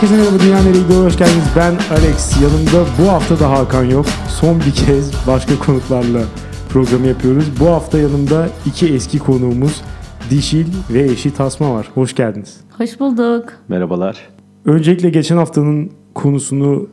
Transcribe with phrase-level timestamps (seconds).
[0.00, 1.44] Herkese merhaba Dünya Nereye Gidiyor hoş geldiniz.
[1.56, 2.42] Ben Alex.
[2.42, 4.06] Yanımda bu hafta da Hakan yok.
[4.28, 6.22] Son bir kez başka konuklarla
[6.68, 7.44] programı yapıyoruz.
[7.60, 9.82] Bu hafta yanımda iki eski konuğumuz
[10.30, 11.90] Dişil ve eşi Tasma var.
[11.94, 12.60] Hoş geldiniz.
[12.78, 13.52] Hoş bulduk.
[13.68, 14.28] Merhabalar.
[14.64, 16.88] Öncelikle geçen haftanın konusunu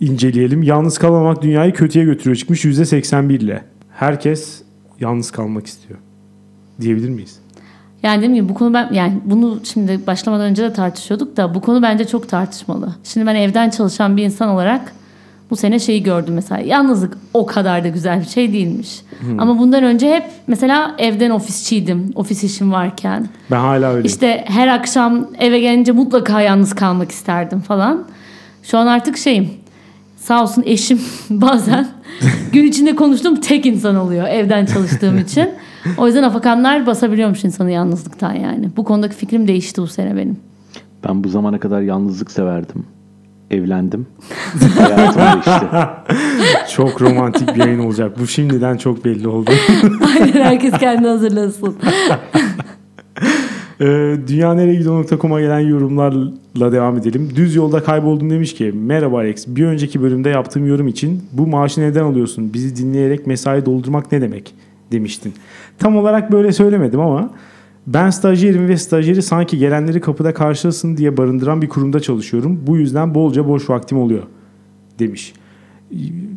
[0.00, 0.62] inceleyelim.
[0.62, 3.64] Yalnız kalmamak dünyayı kötüye götürüyor çıkmış %81 ile.
[3.90, 4.62] Herkes
[5.00, 5.98] yalnız kalmak istiyor.
[6.80, 7.40] Diyebilir miyiz?
[8.02, 11.60] Yani değil mi bu konu ben yani bunu şimdi başlamadan önce de tartışıyorduk da bu
[11.60, 12.94] konu bence çok tartışmalı.
[13.04, 14.92] Şimdi ben evden çalışan bir insan olarak
[15.50, 16.60] bu sene şeyi gördüm mesela.
[16.60, 19.00] Yalnızlık o kadar da güzel bir şey değilmiş.
[19.38, 22.12] Ama bundan önce hep mesela evden ofisçiydim.
[22.14, 23.28] Ofis işim varken.
[23.50, 24.06] Ben hala öyleyim.
[24.06, 28.04] İşte her akşam eve gelince mutlaka yalnız kalmak isterdim falan.
[28.62, 29.50] Şu an artık şeyim.
[30.16, 31.88] Sağ olsun eşim bazen
[32.52, 35.50] gün içinde konuştuğum tek insan oluyor evden çalıştığım için.
[35.98, 38.70] O yüzden afakanlar basabiliyormuş insanı yalnızlıktan yani.
[38.76, 40.36] Bu konudaki fikrim değişti bu sene benim.
[41.08, 42.84] Ben bu zamana kadar yalnızlık severdim.
[43.50, 44.06] Evlendim.
[44.78, 45.66] Hayatım değişti.
[46.76, 48.18] Çok romantik bir yayın olacak.
[48.20, 49.50] Bu şimdiden çok belli oldu.
[50.14, 51.76] Aynen herkes kendini hazırlasın.
[53.80, 57.32] Ee, Dünyanereyegidiyor.com'a gelen yorumlarla devam edelim.
[57.36, 59.44] Düz yolda kayboldum demiş ki Merhaba Alex.
[59.46, 62.52] Bir önceki bölümde yaptığım yorum için bu maaşı neden alıyorsun?
[62.54, 64.54] Bizi dinleyerek mesai doldurmak ne demek?
[64.92, 65.34] Demiştin.
[65.78, 67.30] Tam olarak böyle söylemedim ama
[67.86, 72.60] ben stajyerim ve stajyeri sanki gelenleri kapıda karşılasın diye barındıran bir kurumda çalışıyorum.
[72.66, 74.22] Bu yüzden bolca boş vaktim oluyor
[74.98, 75.32] demiş.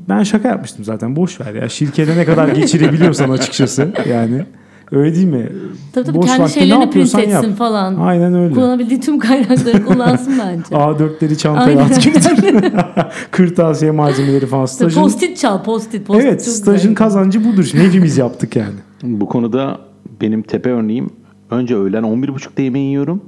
[0.09, 1.69] Ben şaka yapmıştım zaten boş ver ya.
[1.69, 4.45] Şirkete ne kadar geçirebiliyorsan açıkçası yani.
[4.91, 5.49] Öyle değil mi?
[5.93, 7.57] Tabii tabii Boş kendi vakti ne şeylerini print yapıyorsan etsin yap.
[7.57, 7.95] falan.
[7.95, 8.53] Aynen öyle.
[8.53, 10.75] Kullanabildiği tüm kaynakları kullansın bence.
[10.75, 12.71] A4'leri çantaya at götür.
[13.31, 14.65] Kırtasiye malzemeleri falan.
[14.65, 16.07] Stajın, Post-it çal, post-it.
[16.07, 16.95] post-it evet stajın güzel.
[16.95, 17.63] kazancı budur.
[17.63, 18.75] Şimdi hepimiz yaptık yani.
[19.03, 19.77] Bu konuda
[20.21, 21.09] benim tepe örneğim
[21.51, 23.21] önce öğlen 11.30'da yemeği yiyorum.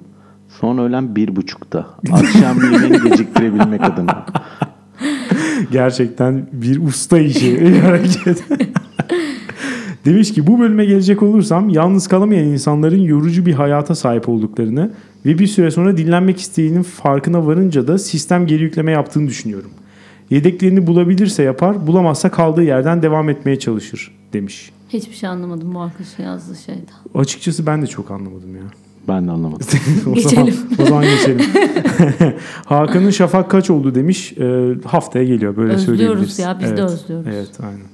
[0.61, 1.85] Sonra öğlen 1.30'da.
[2.11, 4.25] Akşam yemeğini geciktirebilmek adına.
[5.71, 7.79] Gerçekten bir usta işi.
[7.81, 8.43] hareket.
[10.05, 14.91] Demiş ki bu bölüme gelecek olursam yalnız kalamayan insanların yorucu bir hayata sahip olduklarını
[15.25, 19.71] ve bir süre sonra dinlenmek isteğinin farkına varınca da sistem geri yükleme yaptığını düşünüyorum.
[20.29, 24.71] Yedeklerini bulabilirse yapar, bulamazsa kaldığı yerden devam etmeye çalışır demiş.
[24.89, 26.83] Hiçbir şey anlamadım bu arkadaşın yazdığı şeyden.
[27.15, 28.63] Açıkçası ben de çok anlamadım ya.
[29.07, 29.67] Ben de anlamadım.
[30.07, 30.53] o Geçelim.
[30.53, 31.45] Zaman, o zaman geçelim.
[32.65, 34.33] Hakan'ın şafak kaç oldu demiş.
[34.37, 36.39] Ee, haftaya geliyor böyle Özlüyoruz söyleyebiliriz.
[36.39, 36.91] ya, biz de evet.
[36.91, 37.27] özlüyoruz.
[37.33, 37.92] Evet aynen.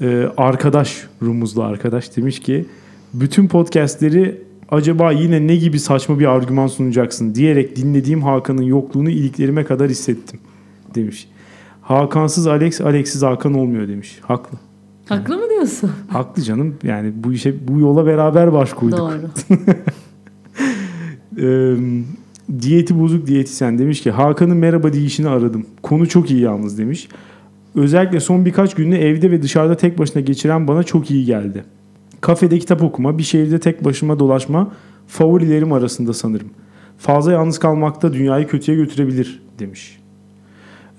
[0.00, 2.66] Ee, arkadaş rumuzlu arkadaş demiş ki
[3.14, 9.64] bütün podcastleri acaba yine ne gibi saçma bir argüman sunacaksın diyerek dinlediğim Hakan'ın yokluğunu iliklerime
[9.64, 10.40] kadar hissettim
[10.94, 11.28] demiş.
[11.82, 14.18] Hakansız Alex, Alex'siz Hakan olmuyor demiş.
[14.22, 14.58] Haklı.
[15.08, 15.90] Haklı mı diyorsun?
[16.08, 16.74] Haklı canım.
[16.82, 18.98] Yani bu işe bu yola beraber baş koyduk.
[18.98, 19.20] Doğru.
[21.40, 21.76] Ee,
[22.60, 25.66] diyeti bozuk diyetisyen demiş ki Hakan'ın merhaba deyişini aradım.
[25.82, 27.08] Konu çok iyi yalnız demiş.
[27.76, 31.64] Özellikle son birkaç günü evde ve dışarıda tek başına geçiren bana çok iyi geldi.
[32.20, 34.72] Kafede kitap okuma, bir şehirde tek başıma dolaşma
[35.06, 36.50] favorilerim arasında sanırım.
[36.98, 39.98] Fazla yalnız kalmakta dünyayı kötüye götürebilir demiş.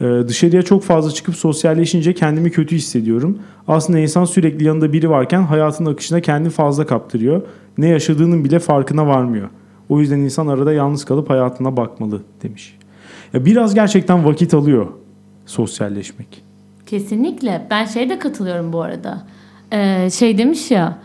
[0.01, 3.37] Ee, dışarıya çok fazla çıkıp sosyalleşince kendimi kötü hissediyorum.
[3.67, 7.41] Aslında insan sürekli yanında biri varken hayatın akışına kendini fazla kaptırıyor.
[7.77, 9.49] Ne yaşadığının bile farkına varmıyor.
[9.89, 12.77] O yüzden insan arada yalnız kalıp hayatına bakmalı demiş.
[13.33, 14.87] Ya biraz gerçekten vakit alıyor
[15.45, 16.46] sosyalleşmek.
[16.87, 17.67] Kesinlikle.
[17.69, 19.17] Ben şeye de katılıyorum bu arada.
[19.71, 20.97] Ee, şey demiş ya.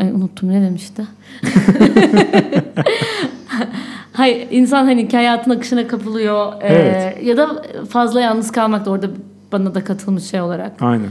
[0.00, 1.02] Ay, unuttum ne demişti.
[4.12, 6.52] Hayır insan hani hayatın akışına kapılıyor.
[6.62, 7.24] Ee, Evet.
[7.24, 9.06] Ya da fazla yalnız kalmak da orada
[9.52, 10.82] bana da katılmış şey olarak.
[10.82, 11.08] Aynen.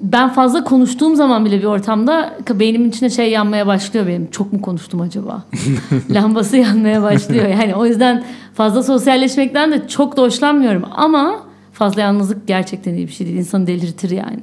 [0.00, 4.30] Ben fazla konuştuğum zaman bile bir ortamda beynimin içinde şey yanmaya başlıyor benim.
[4.30, 5.42] Çok mu konuştum acaba?
[6.10, 7.48] Lambası yanmaya başlıyor.
[7.48, 8.24] Yani o yüzden
[8.54, 10.84] fazla sosyalleşmekten de çok da hoşlanmıyorum.
[10.90, 11.49] Ama
[11.80, 13.38] fazla yalnızlık gerçekten iyi bir şey değil.
[13.38, 14.42] İnsanı delirtir yani.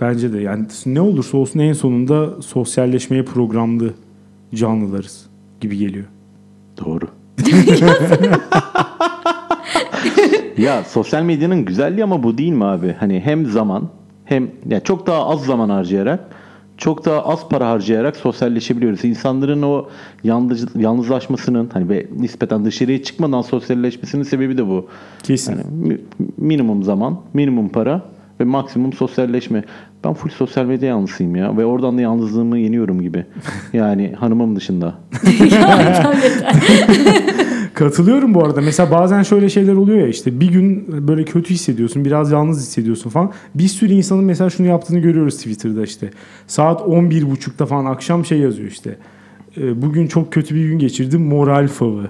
[0.00, 3.94] Bence de yani ne olursa olsun en sonunda sosyalleşmeye programlı
[4.54, 5.26] canlılarız
[5.60, 6.04] gibi geliyor.
[6.84, 7.08] Doğru.
[10.58, 12.96] ya sosyal medyanın güzelliği ama bu değil mi abi?
[13.00, 13.88] Hani hem zaman
[14.24, 16.20] hem ya çok daha az zaman harcayarak
[16.80, 19.04] çok daha az para harcayarak sosyalleşebiliyoruz.
[19.04, 19.88] İnsanların o
[20.24, 24.88] yalnız, yalnızlaşmasının hani ve nispeten dışarıya çıkmadan sosyalleşmesinin sebebi de bu.
[25.22, 25.52] Kesin.
[25.52, 26.00] Yani mi-
[26.36, 28.02] minimum zaman, minimum para
[28.40, 29.64] ve maksimum sosyalleşme.
[30.04, 33.24] Ben full sosyal medya yanlısıyım ya ve oradan da yalnızlığımı yeniyorum gibi.
[33.72, 34.94] Yani hanımım dışında.
[35.50, 36.12] ya.
[37.84, 38.60] Katılıyorum bu arada.
[38.60, 43.10] Mesela bazen şöyle şeyler oluyor ya işte bir gün böyle kötü hissediyorsun, biraz yalnız hissediyorsun
[43.10, 43.32] falan.
[43.54, 46.10] Bir sürü insanın mesela şunu yaptığını görüyoruz Twitter'da işte.
[46.46, 48.96] Saat 11.30'da falan akşam şey yazıyor işte.
[49.56, 52.06] E, Bugün çok kötü bir gün geçirdim moral favı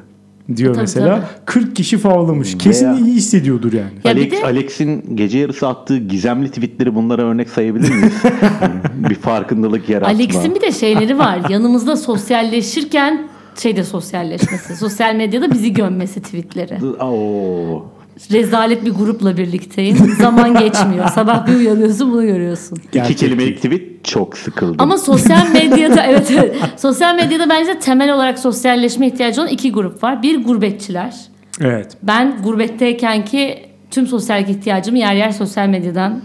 [0.56, 1.17] diyor Tabii, mesela.
[1.17, 1.25] tabii.
[1.44, 2.58] 40 kişi favlamış.
[2.58, 3.90] Kesin Veya- iyi hissediyordur yani.
[4.05, 8.22] Ya Alex, de- Alex'in gece yarısı attığı gizemli tweetleri bunlara örnek sayabilir miyiz?
[9.08, 10.14] bir farkındalık yaratma.
[10.14, 11.40] Alex'in bir de şeyleri var.
[11.49, 13.28] Yanımızda sosyalleşirken
[13.58, 14.76] şeyde sosyalleşmesi.
[14.76, 16.85] sosyal medyada bizi gömmesi tweetleri.
[16.85, 17.87] Oo.
[18.32, 19.97] Rezalet bir grupla birlikteyim.
[20.20, 21.08] Zaman geçmiyor.
[21.14, 22.76] Sabah bir uyanıyorsun bunu görüyorsun.
[22.76, 24.76] İki Gerçek kelimelik tweet çok sıkıldım.
[24.79, 30.03] Ama sosyal medyada evet, evet sosyal medyada bence temel olarak sosyalleşme ihtiyacı olan iki grup
[30.03, 30.23] var.
[30.23, 31.14] Bir gurbetçiler.
[31.61, 31.96] Evet.
[32.03, 36.20] Ben gurbetteyken ki tüm sosyal ihtiyacımı yer yer sosyal medyadan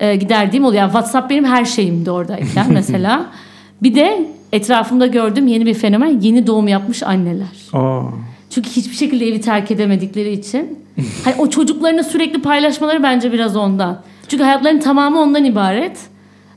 [0.00, 0.82] e, giderdiğim oluyor.
[0.82, 3.26] Yani WhatsApp benim her şeyimdi oradayken mesela.
[3.82, 7.46] Bir de etrafımda gördüğüm yeni bir fenomen yeni doğum yapmış anneler.
[7.72, 8.02] Aa.
[8.50, 10.78] Çünkü hiçbir şekilde evi terk edemedikleri için.
[11.24, 14.02] Hani o çocuklarını sürekli paylaşmaları bence biraz ondan.
[14.28, 15.98] Çünkü hayatlarının tamamı ondan ibaret.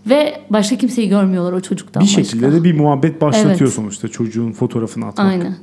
[0.10, 2.24] Ve başka kimseyi görmüyorlar o çocuktan Bir başka.
[2.24, 3.74] şekilde de bir muhabbet başlatıyor Evet.
[3.74, 5.28] sonuçta çocuğun fotoğrafını atmak.
[5.28, 5.56] Aynen.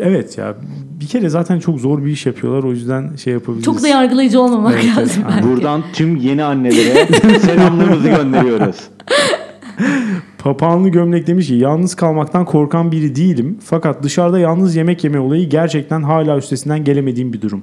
[0.00, 0.54] Evet ya
[1.00, 3.64] bir kere zaten çok zor bir iş yapıyorlar o yüzden şey yapabiliriz.
[3.64, 5.24] Çok da yargılayıcı olmamak Evet, evet, lazım.
[5.28, 5.48] belki.
[5.48, 7.06] Buradan tüm yeni annelere
[7.40, 8.76] selamlarımızı gönderiyoruz.
[10.46, 13.58] Papağanlı gömlek demiş ki yalnız kalmaktan korkan biri değilim.
[13.64, 17.62] Fakat dışarıda yalnız yemek yeme olayı gerçekten hala üstesinden gelemediğim bir durum.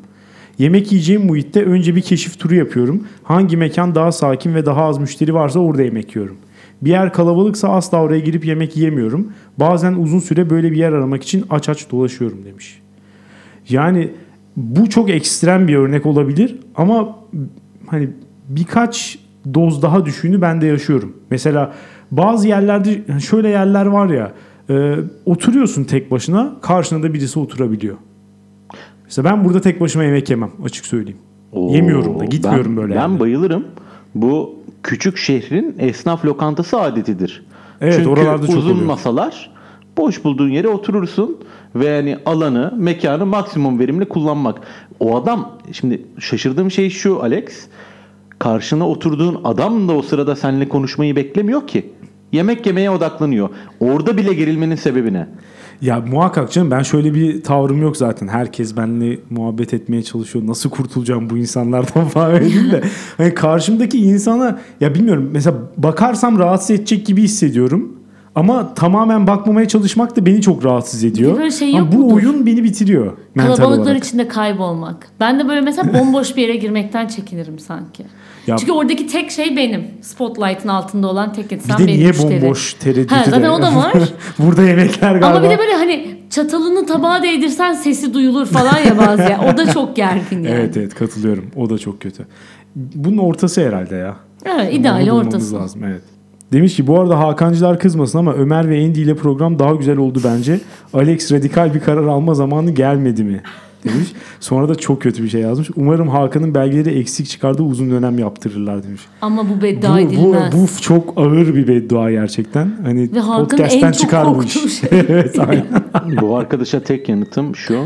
[0.58, 3.04] Yemek yiyeceğim muhitte önce bir keşif turu yapıyorum.
[3.24, 6.36] Hangi mekan daha sakin ve daha az müşteri varsa orada yemek yiyorum.
[6.82, 9.28] Bir yer kalabalıksa asla oraya girip yemek yiyemiyorum.
[9.58, 12.82] Bazen uzun süre böyle bir yer aramak için aç aç dolaşıyorum demiş.
[13.70, 14.12] Yani
[14.58, 17.20] bu çok ekstrem bir örnek olabilir ama
[17.88, 18.10] hani
[18.50, 19.20] birkaç
[19.54, 21.14] doz daha düşüğünü ben de yaşıyorum.
[21.32, 21.74] Mesela
[22.18, 24.32] bazı yerlerde şöyle yerler var ya
[24.70, 24.96] e,
[25.26, 27.96] oturuyorsun tek başına karşına da birisi oturabiliyor.
[29.06, 31.20] Mesela ben burada tek başıma yemek yemem açık söyleyeyim.
[31.52, 32.96] Oo, Yemiyorum da gitmiyorum ben, böyle.
[32.96, 33.20] Ben yerlere.
[33.20, 33.66] bayılırım.
[34.16, 37.46] Bu küçük şehrin esnaf lokantası adetidir.
[37.82, 39.52] Evet, Çünkü oralarda çok uzun masalar
[39.98, 41.38] boş bulduğun yere oturursun
[41.76, 44.62] ve yani alanı, mekanı maksimum verimli kullanmak.
[45.00, 47.68] O adam şimdi şaşırdığım şey şu Alex.
[48.44, 51.90] Karşına oturduğun adam da o sırada seninle konuşmayı beklemiyor ki.
[52.32, 53.50] Yemek yemeye odaklanıyor.
[53.80, 55.28] Orada bile gerilmenin sebebi ne?
[55.82, 58.28] Ya muhakkak canım ben şöyle bir tavrım yok zaten.
[58.28, 60.48] Herkes benimle muhabbet etmeye çalışıyor.
[60.48, 62.84] Nasıl kurtulacağım bu insanlardan falan de.
[63.18, 67.96] Hani karşımdaki insana ya bilmiyorum mesela bakarsam rahatsız edecek gibi hissediyorum.
[68.36, 71.38] Ama tamamen bakmamaya çalışmak da beni çok rahatsız ediyor.
[71.38, 72.16] böyle şey Ama yok bu mudur?
[72.16, 73.14] oyun beni bitiriyor.
[73.38, 74.04] Kalabalıklar olarak.
[74.04, 75.08] içinde kaybolmak.
[75.20, 78.06] Ben de böyle mesela bomboş bir yere girmekten çekinirim sanki.
[78.48, 79.84] Ya- Çünkü oradaki tek şey benim.
[80.02, 82.42] Spotlight'ın altında olan tek insan Bir de benim niye müşteri.
[82.42, 83.94] bomboş tereddütü Ha, zaten de- o da var.
[84.40, 85.26] Burada yemekler galiba.
[85.28, 89.40] Ama bir de böyle hani çatalını tabağa değdirsen sesi duyulur falan ya bazı yer.
[89.54, 90.48] O da çok gergin yani.
[90.50, 91.46] Evet evet katılıyorum.
[91.56, 92.26] O da çok kötü.
[92.76, 94.16] Bunun ortası herhalde ya.
[94.46, 95.56] Evet, bulmamız ortası.
[95.56, 96.02] lazım evet.
[96.54, 100.20] Demiş ki bu arada Hakancılar kızmasın ama Ömer ve Andy ile program daha güzel oldu
[100.24, 100.60] bence.
[100.94, 103.42] Alex radikal bir karar alma zamanı gelmedi mi?
[103.86, 104.14] Demiş.
[104.40, 105.70] Sonra da çok kötü bir şey yazmış.
[105.76, 109.02] Umarım Hakan'ın belgeleri eksik çıkardığı uzun dönem yaptırırlar demiş.
[109.22, 110.54] Ama bu Bu, beddua bu, edilmez.
[110.54, 112.72] bu çok ağır bir beddua gerçekten.
[112.84, 114.54] Hani Ve Hakan'ın podcast'ten en çok çıkar bu iş.
[114.54, 114.90] korktuğu şey.
[115.10, 115.66] evet aynen.
[116.22, 117.84] Bu arkadaşa tek yanıtım şu.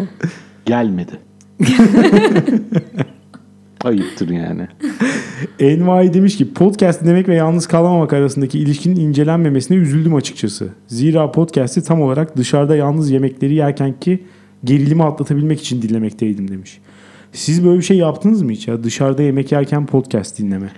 [0.66, 1.12] Gelmedi.
[3.84, 4.68] Ayıptır yani.
[5.60, 10.70] Envai demiş ki podcast dinlemek ve yalnız kalamamak arasındaki ilişkinin incelenmemesine üzüldüm açıkçası.
[10.88, 14.24] Zira podcast'i tam olarak dışarıda yalnız yemekleri yerken ki
[14.64, 16.80] gerilimi atlatabilmek için dinlemekteydim demiş.
[17.32, 18.84] Siz böyle bir şey yaptınız mı hiç ya?
[18.84, 20.70] Dışarıda yemek yerken podcast dinleme.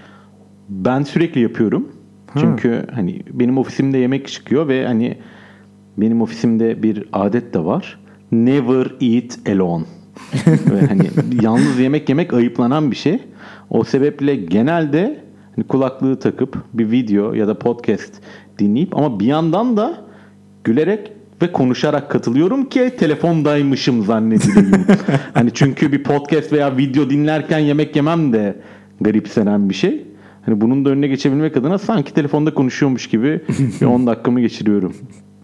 [0.69, 1.87] Ben sürekli yapıyorum.
[2.27, 2.39] Ha.
[2.39, 5.17] Çünkü hani benim ofisimde yemek çıkıyor ve hani
[5.97, 7.99] benim ofisimde bir adet de var.
[8.31, 9.85] Never eat alone.
[10.47, 11.09] ve hani
[11.41, 13.19] yalnız yemek yemek ayıplanan bir şey.
[13.69, 15.23] O sebeple genelde
[15.55, 18.13] hani kulaklığı takıp bir video ya da podcast
[18.59, 20.05] dinleyip ama bir yandan da
[20.63, 24.85] gülerek ve konuşarak katılıyorum ki telefondaymışım zannedileyim.
[25.33, 28.55] hani çünkü bir podcast veya video dinlerken yemek yemem de
[29.01, 30.05] garipsenen bir şey.
[30.45, 33.41] Hani bunun da önüne geçebilmek adına sanki telefonda konuşuyormuş gibi
[33.81, 34.95] bir 10 dakikamı geçiriyorum.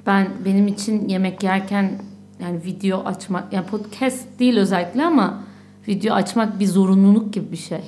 [0.06, 1.92] Ben benim için yemek yerken
[2.40, 5.44] yani video açmak yani podcast değil özellikle ama
[5.88, 7.82] video açmak bir zorunluluk gibi bir şey.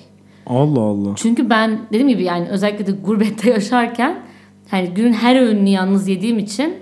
[0.47, 1.15] Allah Allah.
[1.15, 4.19] Çünkü ben dediğim gibi yani özellikle de gurbette yaşarken
[4.69, 6.73] hani günün her öğününü yalnız yediğim için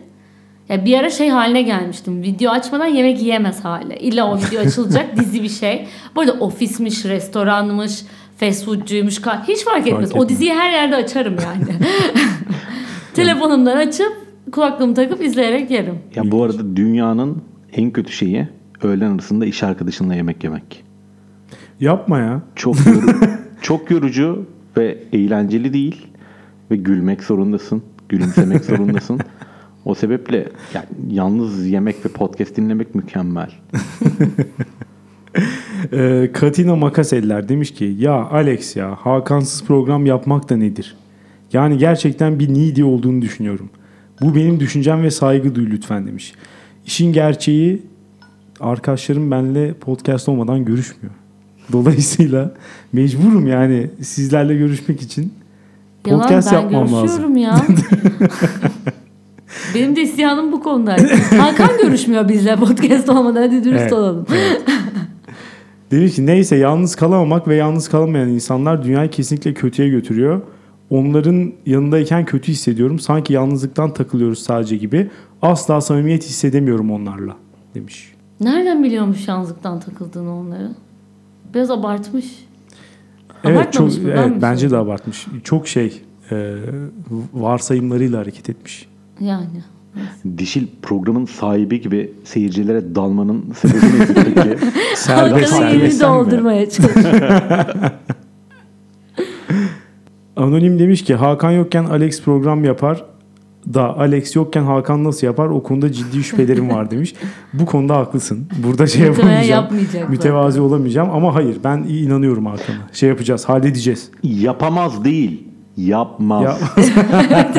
[0.69, 2.21] ya bir ara şey haline gelmiştim.
[2.23, 3.99] Video açmadan yemek yiyemez hale.
[3.99, 5.87] İlla o video açılacak dizi bir şey.
[6.15, 8.01] Bu arada ofismiş, restoranmış,
[8.37, 9.17] fast foodcuymuş.
[9.17, 10.09] ka- Hiç fark etmez.
[10.09, 10.23] etmez.
[10.25, 11.79] O diziyi her yerde açarım yani.
[13.13, 14.13] Telefonumdan açıp
[14.51, 15.99] kulaklığımı takıp izleyerek yerim.
[16.15, 17.43] Ya bu arada dünyanın
[17.73, 18.47] en kötü şeyi
[18.83, 20.83] öğlen arasında iş arkadaşınla yemek yemek.
[21.79, 22.41] Yapma ya.
[22.55, 23.19] Çok yorucu,
[23.61, 24.45] çok yorucu
[24.77, 26.07] ve eğlenceli değil
[26.71, 29.19] ve gülmek zorundasın, gülümsemek zorundasın.
[29.85, 33.51] O sebeple yani yalnız yemek ve podcast dinlemek mükemmel.
[35.93, 40.95] Ee, Katina Makaseller demiş ki ya Alex ya Hakansız program yapmak da nedir?
[41.53, 43.69] Yani gerçekten bir needy olduğunu düşünüyorum.
[44.21, 46.33] Bu benim düşüncem ve saygı duy lütfen demiş.
[46.85, 47.81] İşin gerçeği
[48.59, 51.13] arkadaşlarım benimle podcast olmadan görüşmüyor.
[51.71, 52.53] Dolayısıyla
[52.93, 55.33] mecburum yani sizlerle görüşmek için
[56.05, 57.01] Yalan podcast ben yapmam lazım.
[57.01, 57.61] görüşüyorum ya.
[59.75, 60.95] Benim de isyanım bu konuda.
[61.37, 64.25] Hakan görüşmüyor bizle podcast olmadan hadi dürüst Evet, olalım.
[65.91, 70.41] Demiş ki neyse yalnız kalamamak ve yalnız kalamayan insanlar dünyayı kesinlikle kötüye götürüyor.
[70.89, 72.99] Onların yanındayken kötü hissediyorum.
[72.99, 75.09] Sanki yalnızlıktan takılıyoruz sadece gibi.
[75.41, 77.35] Asla samimiyet hissedemiyorum onlarla
[77.75, 78.13] demiş.
[78.39, 80.71] Nereden biliyormuş yalnızlıktan takıldığını onları?
[81.53, 82.25] Biraz abartmış.
[83.43, 84.09] Evet çok Abartmamış mı?
[84.09, 85.27] Ben evet mi bence de abartmış.
[85.43, 86.55] Çok şey e,
[87.33, 88.87] varsayımlarıyla hareket etmiş.
[89.19, 89.63] Yani.
[90.37, 94.57] Dişil programın sahibi gibi seyircilere dalmanın sebebi nedir peki?
[94.95, 96.01] Serbest yerini serbest.
[96.01, 97.31] doldurmaya çalışıyor.
[100.35, 103.05] Anonim demiş ki Hakan yokken Alex program yapar
[103.73, 107.13] da Alex yokken Hakan nasıl yapar o konuda ciddi şüphelerim var demiş.
[107.53, 108.47] Bu konuda haklısın.
[108.63, 109.63] Burada şey Muhtemelen yapamayacağım.
[109.63, 110.09] yapmayacak.
[110.09, 112.77] Mütevazi olamayacağım ama hayır ben inanıyorum Hakan'a.
[112.93, 114.11] Şey yapacağız, halledeceğiz.
[114.23, 115.47] Yapamaz değil.
[115.77, 116.43] Yapmaz.
[116.43, 116.57] Ya...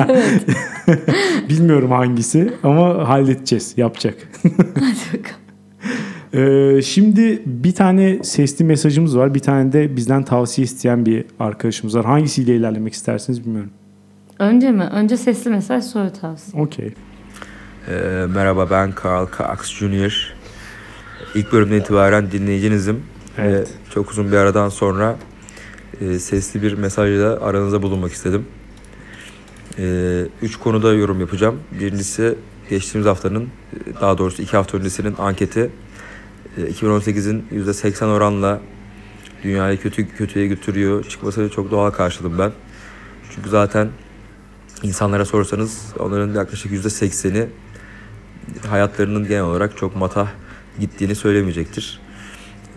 [1.48, 4.14] Bilmiyorum hangisi ama halledeceğiz, yapacak.
[4.42, 4.54] Hadi
[5.18, 5.46] bakalım.
[6.32, 9.34] Ee, şimdi bir tane sesli mesajımız var.
[9.34, 12.04] Bir tane de bizden tavsiye isteyen bir arkadaşımız var.
[12.04, 13.70] Hangisiyle ilerlemek istersiniz bilmiyorum.
[14.38, 14.82] Önce mi?
[14.82, 16.62] Önce sesli mesaj sonra tavsiye.
[16.62, 16.94] Okey.
[17.88, 20.34] Ee, merhaba ben Carl Cox Jr.
[21.34, 23.02] İlk bölümden itibaren dinleyicinizim.
[23.38, 23.68] Evet.
[23.68, 25.16] Ve çok uzun bir aradan sonra
[26.00, 28.46] e, sesli bir mesajla aranızda bulunmak istedim.
[29.78, 31.60] E, üç konuda yorum yapacağım.
[31.80, 32.34] Birincisi
[32.70, 35.70] geçtiğimiz haftanın, e, daha doğrusu iki hafta öncesinin anketi.
[36.56, 38.60] E, 2018'in %80 oranla
[39.44, 42.52] dünyayı kötü kötüye götürüyor çıkmasını çok doğal karşıladım ben.
[43.34, 43.88] Çünkü zaten
[44.82, 47.48] insanlara sorsanız onların yaklaşık %80'i
[48.68, 50.28] hayatlarının genel olarak çok matah
[50.80, 52.05] gittiğini söylemeyecektir.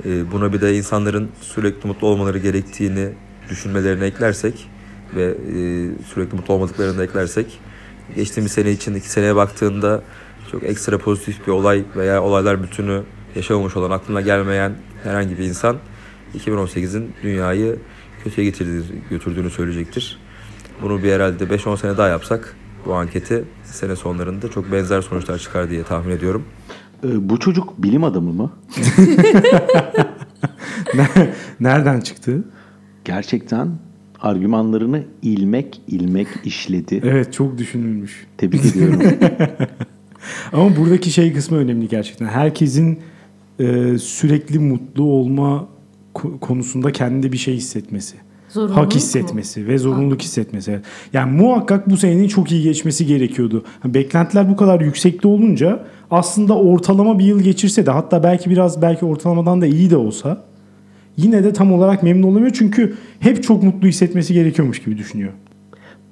[0.06, 3.10] Ee, Buna bir de insanların sürekli mutlu olmaları gerektiğini
[3.50, 4.70] düşünmelerine eklersek
[5.16, 5.56] ve e,
[6.14, 7.60] sürekli mutlu olmadıklarını eklersek
[8.16, 10.04] geçtiğimiz sene içindeki seneye baktığında
[10.52, 13.04] çok ekstra pozitif bir olay veya olaylar bütünü
[13.36, 15.78] yaşamamış olan aklına gelmeyen herhangi bir insan
[16.38, 17.76] 2018'in dünyayı
[18.24, 20.20] kötüye getirdiğini, götürdüğünü söyleyecektir.
[20.82, 25.70] Bunu bir herhalde 5-10 sene daha yapsak bu anketi sene sonlarında çok benzer sonuçlar çıkar
[25.70, 26.46] diye tahmin ediyorum.
[27.04, 28.52] Ee, bu çocuk bilim adamı mı?
[31.60, 32.44] Nereden çıktı?
[33.06, 33.70] Gerçekten
[34.22, 37.02] argümanlarını ilmek ilmek işledi.
[37.04, 38.28] Evet çok düşünülmüş.
[38.38, 39.02] Tebrik ediyorum.
[40.54, 42.26] Ama buradaki şey kısmı önemli gerçekten.
[42.26, 43.00] Herkesin
[43.60, 45.68] e, sürekli mutlu olma
[46.16, 48.16] ko- konusunda kendinde bir şey hissetmesi.
[48.50, 48.96] Zorunluluk hak mu?
[48.96, 50.80] hissetmesi ve zorunluluk hissetmesi.
[51.14, 53.64] Yani muhakkak bu senenin çok iyi geçmesi gerekiyordu.
[53.86, 55.80] Beklentiler bu kadar yüksekte olunca
[56.12, 60.44] aslında ortalama bir yıl geçirse de hatta belki biraz belki ortalamadan da iyi de olsa
[61.18, 62.52] yine de tam olarak memnun olamıyor.
[62.54, 65.34] Çünkü hep çok mutlu hissetmesi gerekiyormuş gibi düşünüyor.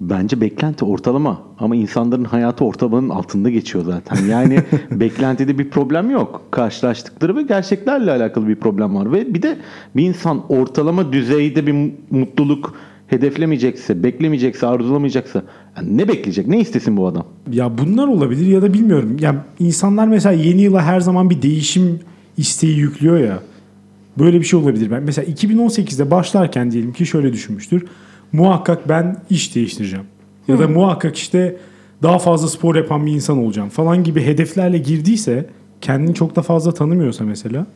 [0.01, 4.25] Bence beklenti ortalama ama insanların hayatı ortalamanın altında geçiyor zaten.
[4.25, 4.60] Yani
[4.92, 6.42] beklentide bir problem yok.
[6.51, 9.12] Karşılaştıkları ve gerçeklerle alakalı bir problem var.
[9.12, 9.58] Ve bir de
[9.96, 12.75] bir insan ortalama düzeyde bir mutluluk
[13.08, 15.44] hedeflemeyecekse, beklemeyecekse, arzulamayacaksa
[15.77, 16.48] yani ne bekleyecek?
[16.48, 17.25] Ne istesin bu adam?
[17.51, 19.18] Ya bunlar olabilir ya da bilmiyorum.
[19.20, 22.00] Ya insanlar mesela yeni yıla her zaman bir değişim
[22.38, 23.39] isteği yüklüyor ya.
[24.20, 24.92] Böyle bir şey olabilir.
[24.92, 27.86] Ben mesela 2018'de başlarken diyelim ki şöyle düşünmüştür.
[28.34, 30.05] Muhakkak ben iş değiştireceğim.
[30.48, 31.57] Ya da muhakkak işte
[32.03, 35.50] daha fazla spor yapan bir insan olacağım falan gibi hedeflerle girdiyse
[35.81, 37.67] kendini çok da fazla tanımıyorsa mesela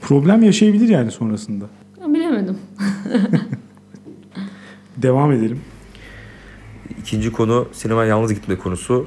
[0.00, 1.64] problem yaşayabilir yani sonrasında.
[2.08, 2.56] Bilemedim.
[4.96, 5.60] Devam edelim.
[7.00, 9.06] İkinci konu sinema yalnız gitme konusu.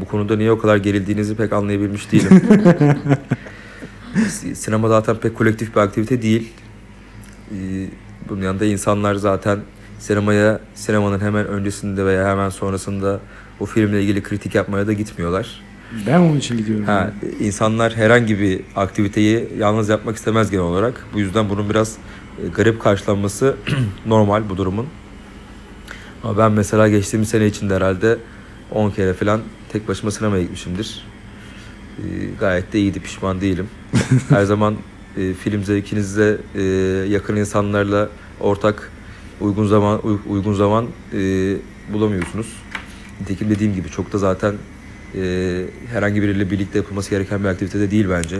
[0.00, 2.42] Bu konuda niye o kadar gerildiğinizi pek anlayabilmiş değilim.
[4.28, 6.52] Si- Sinema zaten pek kolektif bir aktivite değil.
[7.52, 7.86] Ee,
[8.28, 9.58] Bunun yanında insanlar zaten
[9.98, 13.20] sinemaya sinemanın hemen öncesinde veya hemen sonrasında
[13.60, 15.60] o filmle ilgili kritik yapmaya da gitmiyorlar.
[16.06, 16.84] Ben onun için gidiyorum.
[16.84, 21.06] Ha, insanlar herhangi bir aktiviteyi yalnız yapmak istemez genel olarak.
[21.14, 21.96] Bu yüzden bunun biraz
[22.44, 23.56] e, garip karşılanması
[24.06, 24.86] normal bu durumun.
[26.24, 28.18] Ama ben mesela geçtiğimiz sene içinde herhalde
[28.70, 29.40] 10 kere falan
[29.72, 31.04] tek başıma sinemaya gitmişimdir.
[31.98, 32.02] E,
[32.40, 33.68] gayet de iyiydi, pişman değilim.
[34.28, 34.76] Her zaman
[35.16, 36.62] e, film zevkinizle e,
[37.08, 38.08] yakın insanlarla
[38.40, 38.90] ortak
[39.40, 41.18] uygun zaman uy- uygun zaman e,
[41.92, 42.56] bulamıyorsunuz.
[43.20, 44.54] Nitekim dediğim gibi çok da zaten
[45.14, 48.36] e, herhangi biriyle birlikte yapılması gereken bir aktivite de değil bence.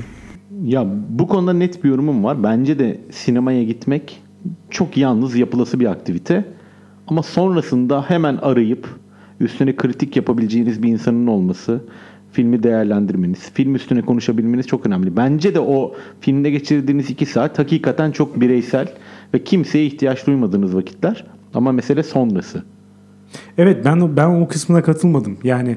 [0.65, 2.43] Ya bu konuda net bir yorumum var.
[2.43, 4.23] Bence de sinemaya gitmek
[4.71, 6.45] çok yalnız yapılası bir aktivite.
[7.07, 8.89] Ama sonrasında hemen arayıp
[9.41, 11.85] üstüne kritik yapabileceğiniz bir insanın olması,
[12.33, 15.17] filmi değerlendirmeniz, film üstüne konuşabilmeniz çok önemli.
[15.17, 18.89] Bence de o filmde geçirdiğiniz iki saat hakikaten çok bireysel
[19.37, 21.25] ve kimseye ihtiyaç duymadığınız vakitler.
[21.55, 22.63] Ama mesele sonrası.
[23.59, 25.39] Evet ben ben o kısmına katılmadım.
[25.45, 25.77] Yani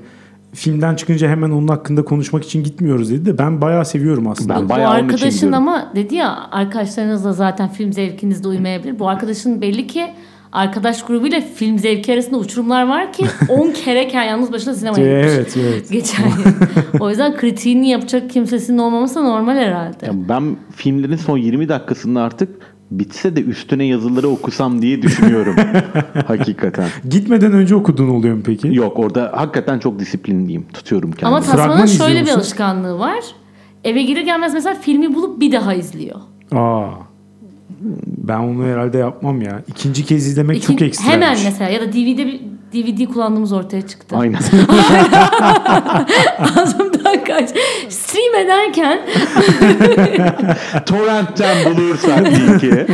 [0.54, 4.56] filmden çıkınca hemen onun hakkında konuşmak için gitmiyoruz dedi de ben bayağı seviyorum aslında.
[4.56, 9.00] Ben Bu bayağı onun için arkadaşın ama dedi ya arkadaşlarınızla zaten film zevkinizde uymayabilir.
[9.00, 10.08] Bu arkadaşın belli ki
[10.52, 15.36] arkadaş grubuyla film zevki arasında uçurumlar var ki 10 kere yalnız başına sinemaya gitmiş.
[15.36, 15.90] Evet evet.
[15.92, 17.00] Geçen yıl.
[17.00, 20.06] O yüzden kritiğini yapacak kimsesinin olmaması normal herhalde.
[20.06, 22.50] Ya ben filmlerin son 20 dakikasında artık
[22.92, 25.56] bitse de üstüne yazıları okusam diye düşünüyorum.
[26.28, 26.90] hakikaten.
[27.10, 28.76] Gitmeden önce okuduğun oluyor mu peki?
[28.76, 30.66] Yok orada hakikaten çok disiplinliyim.
[30.74, 31.28] Tutuyorum kendimi.
[31.28, 33.20] Ama Tasman'ın şöyle bir alışkanlığı var.
[33.84, 36.20] Eve gelir gelmez mesela filmi bulup bir daha izliyor.
[36.52, 36.86] Aa.
[38.18, 39.62] Ben onu herhalde yapmam ya.
[39.68, 41.14] İkinci kez izlemek İkin- çok ekstraymış.
[41.16, 42.42] Hemen mesela ya da DVD bir-
[42.74, 44.16] DVD kullandığımız ortaya çıktı.
[44.18, 44.38] Aynen.
[46.40, 47.50] Ağzımdan kaç.
[47.90, 49.00] Stream ederken
[50.86, 52.86] Torrent'ten bulursak iyi ki.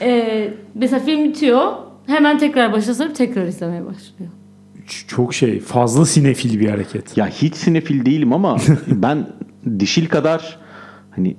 [0.00, 1.72] e, mesela film bitiyor.
[2.06, 4.30] Hemen tekrar başa sarıp tekrar izlemeye başlıyor.
[5.08, 7.16] Çok şey fazla sinefil bir hareket.
[7.16, 9.26] Ya hiç sinefil değilim ama ben
[9.78, 10.58] dişil kadar
[11.16, 11.36] hani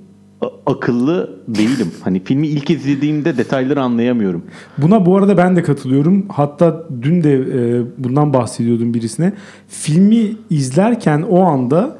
[0.66, 1.90] akıllı değilim.
[2.04, 4.42] Hani filmi ilk izlediğimde detayları anlayamıyorum.
[4.78, 6.26] Buna bu arada ben de katılıyorum.
[6.28, 9.32] Hatta dün de e, bundan bahsediyordum birisine.
[9.68, 11.98] Filmi izlerken o anda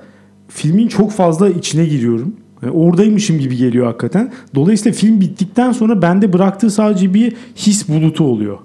[0.48, 2.34] filmin çok fazla içine giriyorum.
[2.62, 4.32] Yani oradaymışım gibi geliyor hakikaten.
[4.54, 8.58] Dolayısıyla film bittikten sonra bende bıraktığı sadece bir his bulutu oluyor.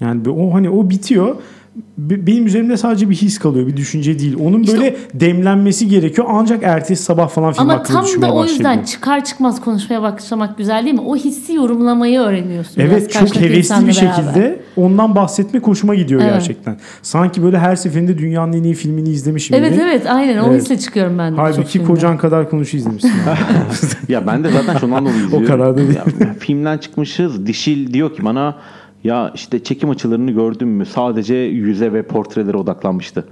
[0.00, 1.36] Yani o hani o bitiyor.
[1.98, 4.36] Be- Benim üzerimde sadece bir his kalıyor, bir düşünce değil.
[4.44, 6.26] Onun İşte böyle demlenmesi gerekiyor.
[6.30, 10.02] Ancak ertesi sabah falan film Ama hakkında tam düşünmeye da o yüzden çıkar çıkmaz konuşmaya
[10.02, 11.00] başlamak güzel değil mi?
[11.00, 12.80] O hissi yorumlamayı öğreniyorsun.
[12.80, 13.92] Evet çok hevesli bir beraber.
[13.92, 16.32] şekilde ondan bahsetmek hoşuma gidiyor Evet.
[16.32, 16.76] gerçekten.
[17.02, 19.82] Sanki böyle her seferinde dünyanın en iyi filmini izlemişim Evet gibi.
[19.82, 20.62] evet aynen o Evet.
[20.62, 21.36] hisle çıkıyorum ben de.
[21.40, 23.12] Halbuki kocan kadar konuşu izlemişsin.
[24.08, 25.46] Ya ben de zaten şundan dolayı izliyorum.
[25.46, 25.94] kadar da değil.
[26.20, 27.46] Ya, filmden çıkmışız.
[27.46, 28.56] Dişil diyor ki bana
[29.04, 30.86] ya işte çekim açılarını gördün mü?
[30.86, 33.28] Sadece yüze ve portrelere odaklanmıştı.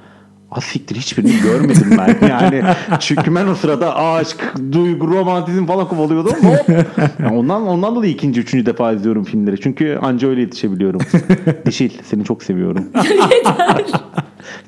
[0.50, 2.62] Asiktir hiçbirini görmedim ben yani.
[3.00, 6.32] Çünkü ben o sırada aşk, duygu, romantizm falan kovalıyordum.
[6.32, 6.68] Hop.
[7.20, 9.60] Ya ondan ondan dolayı ikinci, üçüncü defa izliyorum filmleri.
[9.60, 11.00] Çünkü anca öyle yetişebiliyorum.
[11.66, 12.84] Dişil seni çok seviyorum.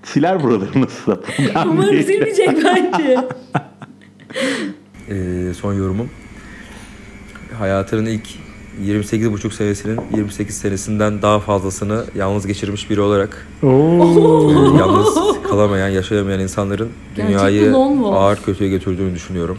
[0.02, 3.18] Siler buraları problem Umarım silmeyecek bence.
[5.08, 6.10] Ee, son yorumum.
[7.58, 8.28] Hayatının ilk
[8.86, 14.50] 28,5 senesinin 28 senesinden daha fazlasını yalnız geçirmiş biri olarak Oo.
[14.50, 15.14] e, yalnız
[15.50, 19.58] kalamayan, yaşayamayan insanların dünyayı ağır kötüye götürdüğünü düşünüyorum.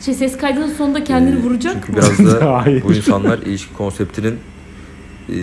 [0.00, 1.98] Şey ses kaydının sonunda kendini Ee, vuracak Çünkü mı?
[2.18, 2.82] biraz da Hayır.
[2.84, 4.38] bu insanlar ilişki konseptinin
[5.28, 5.36] e,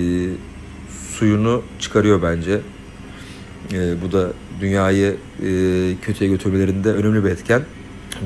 [1.18, 2.60] suyunu çıkarıyor bence.
[3.74, 4.28] E, bu da
[4.62, 5.50] dünyayı e,
[6.02, 7.62] kötüye götürmelerinde önemli bir etken.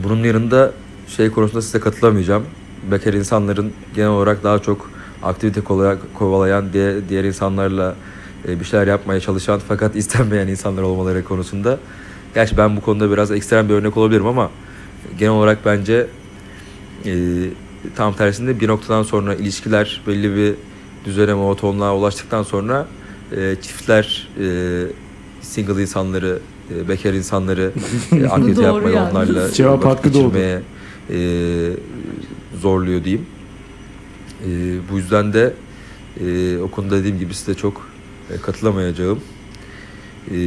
[0.04, 0.72] Bunun yanında
[1.08, 2.44] şey konusunda size katılamayacağım.
[2.92, 4.92] Bekar insanların genel olarak daha çok
[5.24, 5.62] aktivite
[6.14, 7.96] kovalayan, diğer, diğer insanlarla
[8.48, 11.80] e, bir şeyler yapmaya çalışan fakat istenmeyen insanlar olmaları konusunda.
[12.34, 14.50] Gerçi ben bu konuda biraz ekstrem bir örnek olabilirim ama
[15.20, 16.08] genel olarak bence
[17.06, 17.14] e,
[17.96, 20.54] tam tersinde bir noktadan sonra ilişkiler belli bir
[21.06, 22.88] düzene monotonluğa ulaştıktan sonra
[23.38, 24.46] e, çiftler e,
[25.42, 26.40] single insanları
[26.76, 27.72] e, bekar insanları
[28.12, 29.12] e, aktivite Doğru yapmaya yani.
[29.12, 30.32] onlarla Cevap hakkı doğdu.
[30.34, 30.62] geçirmeye
[31.10, 31.18] e,
[32.62, 33.26] zorluyor diyeyim.
[34.46, 34.50] E,
[34.92, 35.54] bu yüzden de
[36.22, 37.90] e, o konuda dediğim gibi size çok
[38.34, 39.20] e, katılamayacağım.
[40.32, 40.38] E,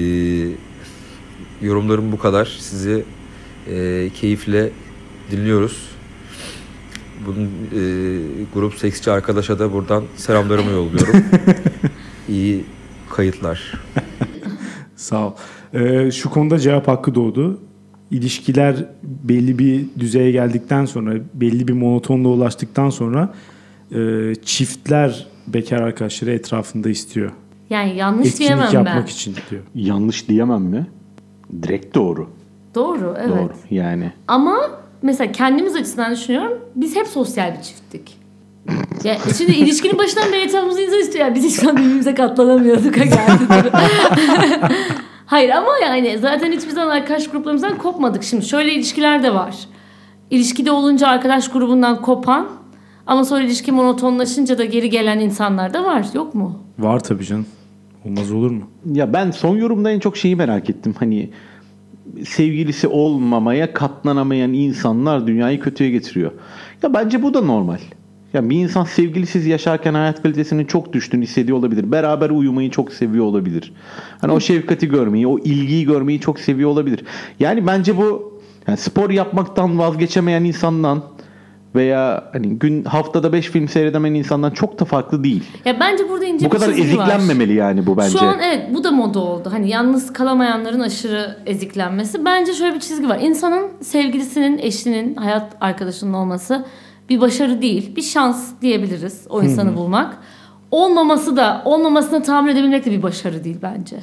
[1.63, 2.57] yorumlarım bu kadar.
[2.61, 3.05] Sizi
[3.71, 4.71] e, keyifle
[5.31, 5.89] dinliyoruz.
[7.27, 7.83] Bunun e,
[8.55, 11.25] grup seksçi arkadaşa da buradan selamlarımı yolluyorum.
[12.29, 12.65] İyi
[13.11, 13.73] kayıtlar.
[14.97, 15.33] Sağ ol.
[15.75, 17.61] Ee, şu konuda cevap hakkı doğdu.
[18.11, 23.35] İlişkiler belli bir düzeye geldikten sonra, belli bir monotonluğa ulaştıktan sonra
[23.95, 27.33] e, çiftler bekar arkadaşları etrafında istiyor.
[27.71, 29.13] Yani yanlış Etkinlik diyemem yapmak ben.
[29.13, 29.63] için diyor.
[29.75, 30.87] Yanlış diyemem mi?
[31.63, 32.31] Direkt doğru.
[32.75, 33.31] Doğru evet.
[33.31, 34.13] Doğru yani.
[34.29, 34.57] Ama
[35.03, 36.59] mesela kendimiz açısından düşünüyorum.
[36.75, 38.19] Biz hep sosyal bir çifttik.
[39.05, 41.25] Ya şimdi ilişkinin başından beri etrafımızda insan istiyor.
[41.25, 42.95] Yani biz hiç birbirimize katlanamıyorduk.
[45.29, 48.25] Hayır ama yani zaten hiçbir zaman arkadaş gruplarımızdan kopmadık.
[48.25, 49.57] Şimdi şöyle ilişkiler de var.
[50.31, 52.49] İlişkide olunca arkadaş grubundan kopan
[53.07, 56.07] ama sonra ilişki monotonlaşınca da geri gelen insanlar da var.
[56.15, 56.59] Yok mu?
[56.79, 57.47] Var tabii canım.
[58.05, 58.63] Olmaz olur mu?
[58.93, 60.95] Ya ben son yorumda en çok şeyi merak ettim.
[60.99, 61.31] Hani
[62.27, 66.33] sevgilisi olmamaya katlanamayan insanlar dünyayı kötüye getiriyor.
[66.83, 67.79] Ya bence bu da normal.
[68.35, 71.93] Ya bir insan sevgilisiz yaşarken hayat kalitesinin çok düştüğünü hissediyor olabilir.
[71.93, 73.73] Beraber uyumayı çok seviyor olabilir.
[74.21, 77.05] Hani o şefkati görmeyi, o ilgiyi görmeyi çok seviyor olabilir.
[77.41, 81.03] Yani bence bu yani spor yapmaktan vazgeçemeyen insandan
[81.75, 85.45] veya hani gün haftada 5 film seyredemeyen insandan çok da farklı değil.
[85.65, 87.09] Ya bence burada ince Bu kadar çizgi var.
[87.09, 88.19] eziklenmemeli yani bu bence.
[88.19, 89.49] Şu an evet bu da moda oldu.
[89.53, 92.25] Hani yalnız kalamayanların aşırı eziklenmesi.
[92.25, 93.19] Bence şöyle bir çizgi var.
[93.23, 96.65] İnsanın sevgilisinin, eşinin, hayat arkadaşının olması
[97.09, 97.97] bir başarı değil.
[97.97, 100.19] Bir şans diyebiliriz o insanı bulmak.
[100.71, 103.97] Olmaması da, olmamasına tahammül edebilmek de bir başarı değil bence.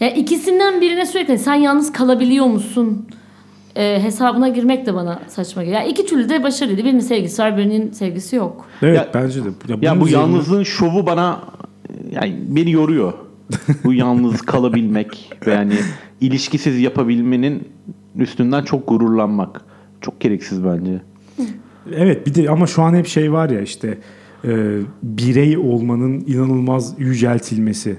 [0.00, 3.06] Ya ikisinden birine sürekli sen yalnız kalabiliyor musun
[3.76, 5.80] e, hesabına girmek de bana saçma geliyor.
[5.80, 6.84] Ya iki türlü de başarıydı.
[6.84, 8.66] Birinin sevgisi var, birinin sevgisi yok.
[8.82, 9.48] Evet Ya- bence de.
[9.68, 11.40] Ya bunun bu üzerine- yalnızlığın şovu bana
[12.10, 13.12] yani beni yoruyor.
[13.84, 15.74] bu yalnız kalabilmek ve yani
[16.20, 17.68] ilişkisiz yapabilmenin
[18.16, 19.60] üstünden çok gururlanmak.
[20.00, 21.00] Çok gereksiz bence.
[21.96, 23.98] Evet bir de ama şu an hep şey var ya işte
[24.44, 27.96] e, birey olmanın inanılmaz yüceltilmesi.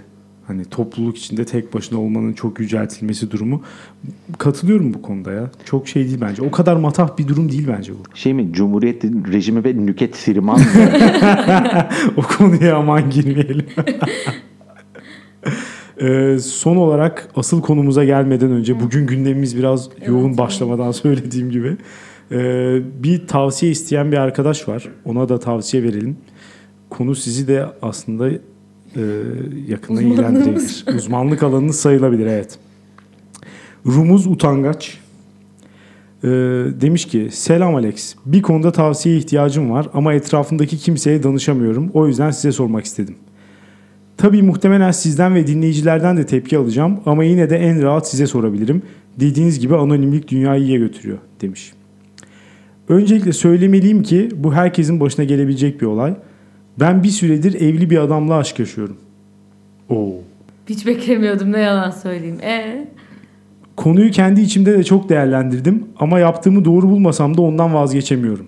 [0.47, 3.61] Hani topluluk içinde tek başına olmanın çok yüceltilmesi durumu.
[4.37, 5.51] Katılıyorum bu konuda ya.
[5.65, 6.41] Çok şey değil bence.
[6.41, 8.17] O kadar matah bir durum değil bence bu.
[8.17, 10.65] Şey mi Cumhuriyet rejimi ve Nüket Siriman mı?
[12.17, 13.65] o konuya aman girmeyelim.
[16.01, 21.77] Ee, son olarak asıl konumuza gelmeden önce bugün gündemimiz biraz yoğun başlamadan söylediğim gibi
[22.31, 24.87] ee, bir tavsiye isteyen bir arkadaş var.
[25.05, 26.17] Ona da tavsiye verelim.
[26.89, 28.37] Konu sizi de aslında e,
[29.67, 30.01] yakında Uzmanlığımız.
[30.01, 30.85] ilgilendirebilir.
[30.95, 32.59] Uzmanlık alanınız sayılabilir evet.
[33.85, 35.01] Rumuz Utangaç
[36.23, 36.27] ee,
[36.81, 42.31] demiş ki selam Alex bir konuda tavsiye ihtiyacım var ama etrafımdaki kimseye danışamıyorum o yüzden
[42.31, 43.15] size sormak istedim.
[44.17, 48.81] Tabii muhtemelen sizden ve dinleyicilerden de tepki alacağım ama yine de en rahat size sorabilirim.
[49.19, 51.73] Dediğiniz gibi anonimlik dünyayı iyiye götürüyor demiş.
[52.89, 56.13] Öncelikle söylemeliyim ki bu herkesin başına gelebilecek bir olay.
[56.79, 58.97] Ben bir süredir evli bir adamla aşk yaşıyorum.
[59.89, 60.13] Oo.
[60.69, 62.37] Hiç beklemiyordum ne yalan söyleyeyim.
[62.43, 62.87] E
[63.75, 68.47] Konuyu kendi içimde de çok değerlendirdim ama yaptığımı doğru bulmasam da ondan vazgeçemiyorum.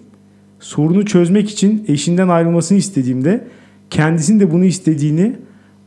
[0.60, 3.48] Sorunu çözmek için eşinden ayrılmasını istediğimde
[3.90, 5.36] kendisinin de bunu istediğini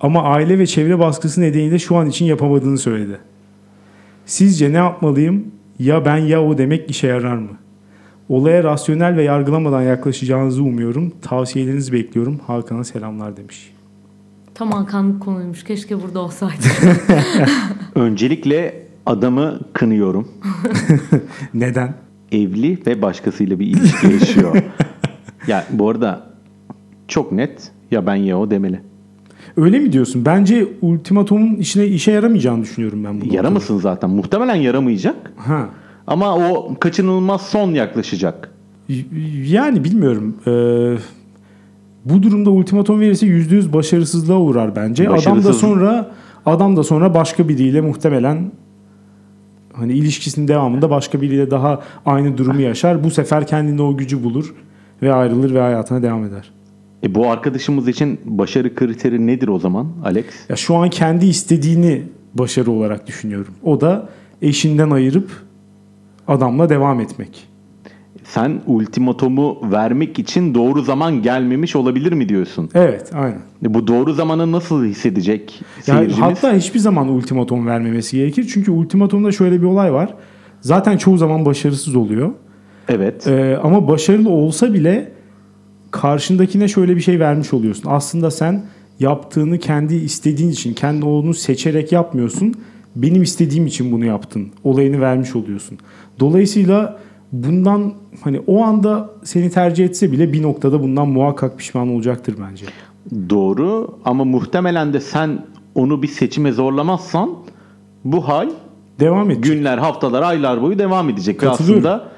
[0.00, 3.18] ama aile ve çevre baskısı nedeniyle şu an için yapamadığını söyledi.
[4.26, 5.44] Sizce ne yapmalıyım?
[5.78, 7.50] Ya ben ya o demek işe yarar mı?
[8.28, 11.12] Olaya rasyonel ve yargılamadan yaklaşacağınızı umuyorum.
[11.22, 12.40] Tavsiyelerinizi bekliyorum.
[12.46, 13.72] Hakan'a selamlar demiş.
[14.54, 15.64] tam Hakanlık konuymuş.
[15.64, 16.62] Keşke burada olsaydı.
[17.94, 20.28] Öncelikle adamı kınıyorum.
[21.54, 21.94] Neden?
[22.32, 24.62] Evli ve başkasıyla bir ilişki yaşıyor.
[25.46, 26.26] ya bu arada
[27.08, 28.80] çok net ya ben ya o demeli.
[29.56, 30.24] Öyle mi diyorsun?
[30.24, 33.34] Bence ultimatomun işine işe yaramayacağını düşünüyorum ben bunu.
[33.34, 34.10] Yaramasın zaten.
[34.10, 35.32] Muhtemelen yaramayacak.
[35.36, 35.68] Ha.
[36.06, 38.50] Ama o kaçınılmaz son yaklaşacak.
[39.46, 40.36] Yani bilmiyorum.
[40.46, 40.98] Ee,
[42.04, 45.04] bu durumda ultimatom verirse %100 başarısızlığa uğrar bence.
[45.08, 46.10] Adam da Başarısız- sonra
[46.46, 48.52] adam da sonra başka biriyle muhtemelen
[49.72, 53.04] hani ilişkisinin devamında başka biriyle daha aynı durumu yaşar.
[53.04, 54.54] Bu sefer kendinde o gücü bulur
[55.02, 56.50] ve ayrılır ve hayatına devam eder.
[57.04, 60.24] E bu arkadaşımız için başarı kriteri nedir o zaman Alex?
[60.48, 62.02] Ya şu an kendi istediğini
[62.34, 63.54] başarı olarak düşünüyorum.
[63.64, 64.08] O da
[64.42, 65.45] eşinden ayırıp
[66.28, 67.48] adamla devam etmek.
[68.24, 72.70] Sen ultimatomu vermek için doğru zaman gelmemiş olabilir mi diyorsun?
[72.74, 73.40] Evet, aynen.
[73.64, 78.50] E bu doğru zamanı nasıl hissedecek Yani hatta hiçbir zaman ultimatom vermemesi gerekir.
[78.54, 80.14] Çünkü ultimatomda şöyle bir olay var.
[80.60, 82.30] Zaten çoğu zaman başarısız oluyor.
[82.88, 83.26] Evet.
[83.26, 85.12] Ee, ama başarılı olsa bile
[85.90, 87.90] karşındakine şöyle bir şey vermiş oluyorsun.
[87.90, 88.64] Aslında sen
[89.00, 92.54] yaptığını kendi istediğin için, kendi onu seçerek yapmıyorsun.
[92.96, 94.48] Benim istediğim için bunu yaptın.
[94.64, 95.78] Olayını vermiş oluyorsun.
[96.20, 96.98] Dolayısıyla
[97.32, 102.66] bundan hani o anda seni tercih etse bile bir noktada bundan muhakkak pişman olacaktır bence.
[103.30, 107.30] Doğru ama muhtemelen de sen onu bir seçime zorlamazsan
[108.04, 108.50] bu hal
[109.00, 109.42] Devam et.
[109.42, 111.42] günler, haftalar, aylar boyu devam edecek.
[111.42, 111.78] Ve Katılıyorum.
[111.86, 112.08] aslında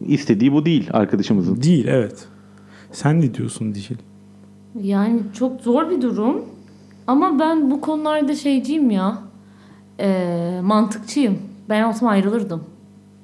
[0.00, 1.62] istediği bu değil arkadaşımızın.
[1.62, 2.24] Değil evet.
[2.92, 3.96] Sen ne diyorsun Dişil?
[4.82, 6.42] yani çok zor bir durum.
[7.06, 9.18] Ama ben bu konularda şeyciyim ya.
[10.00, 11.38] E, mantıkçıyım.
[11.68, 12.62] Ben olsam ayrılırdım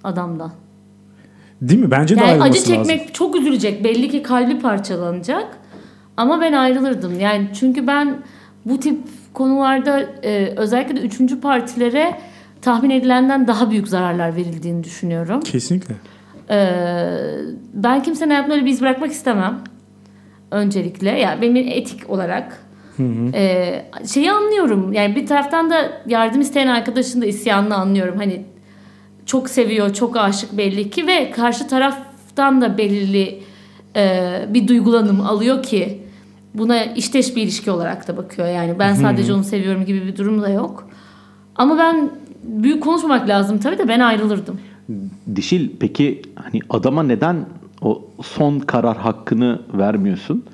[0.04, 0.52] adamdan.
[1.62, 1.90] Değil mi?
[1.90, 3.12] Bence de Yani ayrılması acı çekmek lazım.
[3.12, 3.84] çok üzülecek.
[3.84, 5.46] Belli ki kalbi parçalanacak.
[6.16, 7.20] Ama ben ayrılırdım.
[7.20, 8.18] Yani çünkü ben
[8.64, 8.98] bu tip
[9.34, 12.18] konularda e, özellikle de üçüncü partilere
[12.62, 15.40] tahmin edilenden daha büyük zararlar verildiğini düşünüyorum.
[15.40, 15.94] Kesinlikle.
[16.50, 16.78] Ee,
[17.74, 19.58] ben kimsenin hayatına öyle bir iz bırakmak istemem.
[20.50, 21.10] Öncelikle.
[21.20, 22.58] Yani benim etik olarak.
[23.34, 24.92] Ee, şeyi anlıyorum.
[24.92, 28.14] Yani bir taraftan da yardım isteyen arkadaşın da isyanını anlıyorum.
[28.18, 28.44] Hani
[29.28, 33.40] çok seviyor, çok aşık belli ki ve karşı taraftan da belirli
[33.96, 36.02] e, bir duygulanım alıyor ki
[36.54, 38.48] buna işteş bir ilişki olarak da bakıyor.
[38.48, 40.88] Yani ben sadece onu seviyorum gibi bir durum da yok.
[41.56, 42.10] Ama ben
[42.44, 44.60] büyük konuşmamak lazım tabii de ben ayrılırdım.
[45.36, 47.36] Dişil peki hani adama neden
[47.82, 50.44] o son karar hakkını vermiyorsun?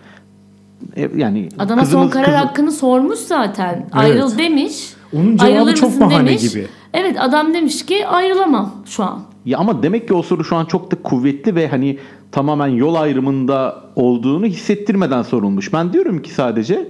[0.96, 3.88] E, Yani Adama son kızımız- karar kızı- hakkını sormuş zaten.
[3.92, 4.94] Ayrıl demiş.
[5.12, 6.52] Onun cevabı çok bahane demiş.
[6.52, 6.66] gibi.
[6.94, 9.20] Evet adam demiş ki ayrılamam şu an.
[9.44, 11.98] Ya ama demek ki o soru şu an çok da kuvvetli ve hani
[12.32, 15.72] tamamen yol ayrımında olduğunu hissettirmeden sorulmuş.
[15.72, 16.88] Ben diyorum ki sadece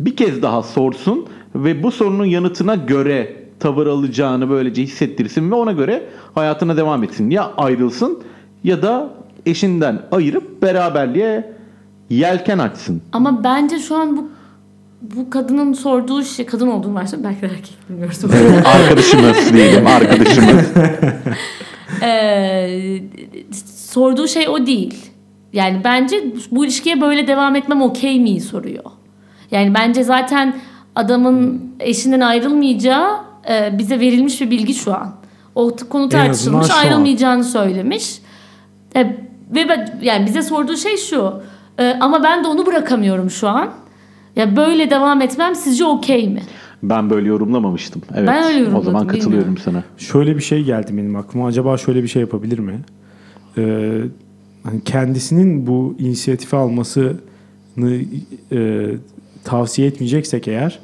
[0.00, 5.72] bir kez daha sorsun ve bu sorunun yanıtına göre tavır alacağını böylece hissettirsin ve ona
[5.72, 7.30] göre hayatına devam etsin.
[7.30, 8.22] Ya ayrılsın
[8.64, 9.10] ya da
[9.46, 11.52] eşinden ayırıp beraberliğe
[12.10, 13.02] yelken açsın.
[13.12, 14.28] Ama bence şu an bu
[15.02, 18.24] bu kadının sorduğu şey kadın olduğunu varsayıyorum belki de erkek bilmiyoruz.
[18.64, 20.64] arkadaşımız diyelim arkadaşımız.
[22.02, 23.02] Ee,
[23.74, 25.10] sorduğu şey o değil.
[25.52, 28.84] Yani bence bu ilişkiye böyle devam etmem okey mi soruyor.
[29.50, 30.56] Yani bence zaten
[30.96, 33.16] adamın eşinden ayrılmayacağı
[33.50, 35.14] e, bize verilmiş bir bilgi şu an.
[35.54, 36.76] O konu tartışılmış, an.
[36.76, 38.18] ayrılmayacağını söylemiş.
[38.96, 39.00] E,
[39.54, 41.42] ve ben, yani bize sorduğu şey şu.
[41.78, 43.70] e, ama ben de onu bırakamıyorum şu an.
[44.36, 46.42] Ya böyle devam etmem sizce okey mi?
[46.82, 48.02] Ben böyle yorumlamamıştım.
[48.14, 48.28] Evet.
[48.28, 49.62] Ben öyle O yorumladım, zaman katılıyorum bilmiyorum.
[49.64, 49.84] sana.
[49.98, 51.46] Şöyle bir şey geldi benim aklıma.
[51.46, 52.74] Acaba şöyle bir şey yapabilir mi?
[53.58, 54.00] Ee,
[54.62, 57.16] hani kendisinin bu inisiyatifi almasını
[58.52, 58.86] e,
[59.44, 60.78] tavsiye etmeyeceksek eğer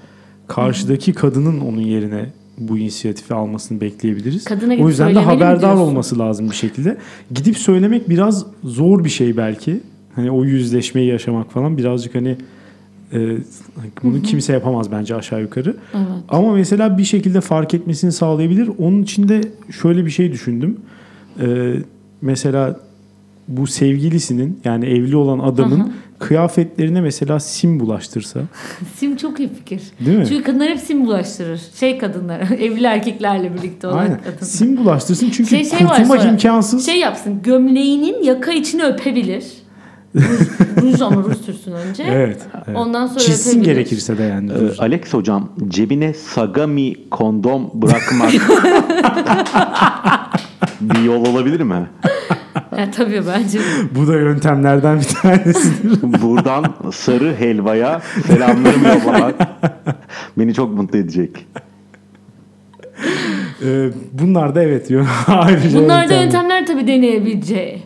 [0.48, 2.26] karşıdaki kadının onun yerine
[2.58, 4.44] bu inisiyatifi almasını bekleyebiliriz.
[4.44, 5.80] Kadına o gidip yüzden de söylemeli mi haberdar diyorsun?
[5.92, 6.96] olması lazım bir şekilde.
[7.34, 9.80] Gidip söylemek biraz zor bir şey belki.
[10.14, 12.36] Hani o yüzleşmeyi yaşamak falan birazcık hani
[13.12, 13.18] e,
[14.02, 15.76] bunu kimse yapamaz bence aşağı yukarı.
[15.94, 16.06] Evet.
[16.28, 18.70] Ama mesela bir şekilde fark etmesini sağlayabilir.
[18.78, 19.40] Onun için de
[19.82, 20.76] şöyle bir şey düşündüm.
[21.40, 21.74] Ee,
[22.22, 22.80] mesela
[23.48, 25.88] bu sevgilisinin yani evli olan adamın Hı hı.
[26.18, 28.40] kıyafetlerine mesela sim bulaştırsa.
[28.96, 29.80] Sim çok iyi fikir.
[30.06, 30.24] Değil mi?
[30.28, 31.60] Çünkü kadınlar hep sim bulaştırır.
[31.80, 34.18] Şey kadınlar, evli erkeklerle birlikte olan Aynen.
[34.18, 34.40] kadınlar.
[34.42, 36.86] Sim bulaştırsın çünkü Şey- şey kurtulmak imkansız.
[36.86, 39.44] Şey yapsın, gömleğinin yaka içini öpebilir.
[40.82, 42.02] Ruj, ama ruj sürsün önce.
[42.10, 42.42] Evet.
[42.66, 42.76] evet.
[42.76, 43.74] Ondan sonra Çizsin öpebilir.
[43.74, 44.50] gerekirse de yani.
[44.52, 48.32] Ee, Alex hocam cebine Sagami kondom bırakmak
[50.80, 51.86] bir yol olabilir mi?
[52.78, 53.58] Ya, tabii bence.
[53.94, 56.02] Bu da yöntemlerden bir tanesidir.
[56.22, 59.34] Buradan sarı helvaya selamlarımı yollamak
[60.38, 61.46] beni çok mutlu edecek.
[63.64, 64.90] Ee, bunlar da evet.
[65.26, 66.22] Ayrıca Bunlar da yöntemler.
[66.24, 67.82] yöntemler tabii deneyebileceği.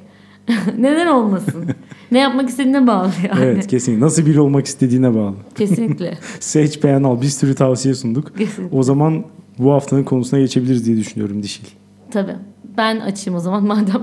[0.79, 1.65] Neden olmasın?
[2.13, 3.45] Ne yapmak istediğine bağlı yani.
[3.45, 4.01] Evet kesin.
[4.01, 5.35] Nasıl biri olmak istediğine bağlı.
[5.55, 6.19] Kesinlikle.
[6.41, 7.23] Seç beğen al.
[7.23, 8.39] Bir sürü tavsiye sunduk.
[8.39, 8.79] Kesinlikle.
[8.79, 9.25] O zaman
[9.59, 11.65] bu haftanın konusuna geçebiliriz diye düşünüyorum Dişil.
[12.11, 12.37] Tabii.
[12.77, 14.03] Ben açayım o zaman madem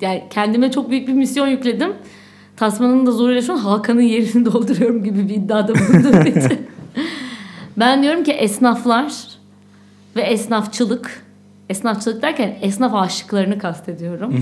[0.00, 1.92] yani kendime çok büyük bir misyon yükledim.
[2.56, 6.66] Tasmanın da zoruyla şu an Hakan'ın yerini dolduruyorum gibi bir iddiada bulunduğum için.
[7.76, 9.12] ben diyorum ki esnaflar
[10.16, 11.22] ve esnafçılık
[11.68, 14.34] esnafçılık derken esnaf aşıklarını kastediyorum.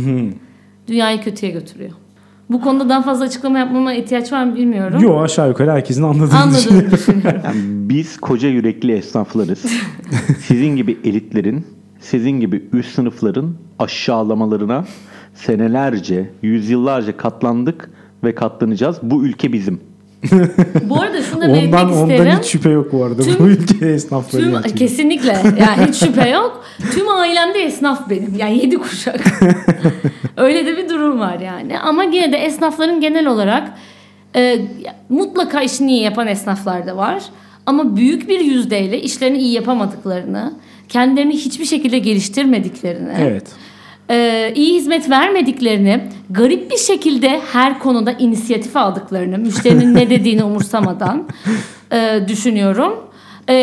[0.88, 1.90] Dünyayı kötüye götürüyor.
[2.50, 5.00] Bu konuda daha fazla açıklama yapmama ihtiyaç var mı bilmiyorum.
[5.02, 6.78] Yok aşağı yukarı herkesin anladığını düşünüyorum.
[6.78, 7.40] Anladığını düşünüyorum.
[7.44, 9.64] Yani biz koca yürekli esnaflarız.
[10.46, 11.66] Sizin gibi elitlerin,
[12.00, 14.84] sizin gibi üst sınıfların aşağılamalarına
[15.34, 17.90] senelerce, yüzyıllarca katlandık
[18.24, 18.98] ve katlanacağız.
[19.02, 19.80] Bu ülke bizim.
[20.82, 22.38] Bu arada şunu da belirtmek Ondan, ondan isterim.
[22.38, 23.22] hiç şüphe yok bu arada.
[23.22, 24.78] Tüm- bu ülke esnafları Tüm, gerçekten.
[24.78, 25.28] kesinlikle
[25.60, 26.64] yani hiç şüphe yok.
[26.94, 28.34] Tüm ailemde esnaf benim.
[28.38, 29.20] Yani yedi kuşak.
[30.36, 31.78] Öyle de bir durum var yani.
[31.78, 33.68] Ama yine de esnafların genel olarak
[34.36, 34.58] e,
[35.08, 37.22] mutlaka işini iyi yapan esnaflar da var.
[37.66, 40.52] Ama büyük bir yüzdeyle işlerini iyi yapamadıklarını,
[40.88, 43.46] kendilerini hiçbir şekilde geliştirmediklerini, Evet.
[44.10, 51.28] E, iyi hizmet vermediklerini, garip bir şekilde her konuda inisiyatif aldıklarını, müşterinin ne dediğini umursamadan
[51.92, 52.92] e, düşünüyorum.
[53.48, 53.54] E,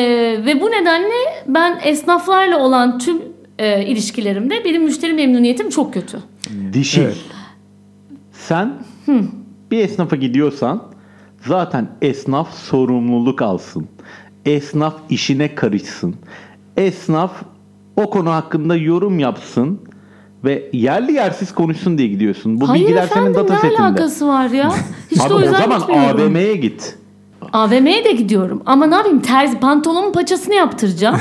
[0.45, 3.21] ve bu nedenle ben esnaflarla olan tüm
[3.59, 6.17] e, ilişkilerimde benim müşteri memnuniyetim çok kötü.
[6.73, 7.01] Dişil.
[7.01, 7.17] Evet.
[8.31, 8.73] Sen
[9.71, 10.83] bir esnafa gidiyorsan
[11.45, 13.87] zaten esnaf sorumluluk alsın.
[14.45, 16.15] Esnaf işine karışsın.
[16.77, 17.31] Esnaf
[17.95, 19.81] o konu hakkında yorum yapsın
[20.43, 22.61] ve yerli yersiz konuşsun diye gidiyorsun.
[22.61, 23.81] Bu Hayır bilgiler efendim senin data ne setinde.
[23.81, 24.71] alakası var ya?
[25.11, 26.21] Hiç Abi de o o yüzden zaman gitmiyorum.
[26.21, 26.95] AVM'ye git.
[27.53, 28.61] AVM'ye de gidiyorum.
[28.65, 29.21] Ama ne yapayım?
[29.21, 31.19] Terzi pantolonun paçasını yaptıracağım.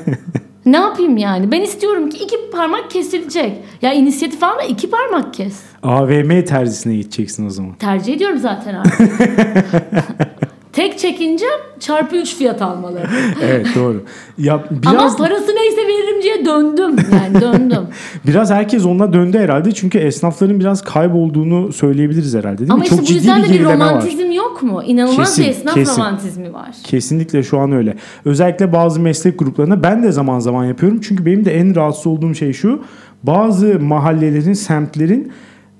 [0.66, 1.52] ne yapayım yani?
[1.52, 3.52] Ben istiyorum ki iki parmak kesilecek.
[3.82, 5.62] Ya inisiyatif alma iki parmak kes.
[5.82, 7.74] AVM terzisine gideceksin o zaman.
[7.74, 9.10] Tercih ediyorum zaten artık.
[10.76, 11.44] Tek çekince
[11.80, 13.06] çarpı 3 fiyat almaları.
[13.42, 14.02] Evet doğru.
[14.38, 16.96] Ya Ama biraz parası neyse veririm diye döndüm.
[17.12, 17.82] Yani döndüm.
[18.26, 19.72] biraz herkes ona döndü herhalde.
[19.72, 22.84] Çünkü esnafların biraz kaybolduğunu söyleyebiliriz herhalde değil Ama mi?
[22.84, 23.88] işte Çok bu yüzden de bir gerileme var.
[23.90, 24.82] romantizm yok mu?
[24.82, 25.94] İnanılmaz Kesin, bir esnaf kesin.
[26.00, 26.68] romantizmi var.
[26.84, 27.94] Kesinlikle şu an öyle.
[28.24, 31.00] Özellikle bazı meslek gruplarında ben de zaman zaman yapıyorum.
[31.00, 32.82] Çünkü benim de en rahatsız olduğum şey şu.
[33.22, 35.32] Bazı mahallelerin, semtlerin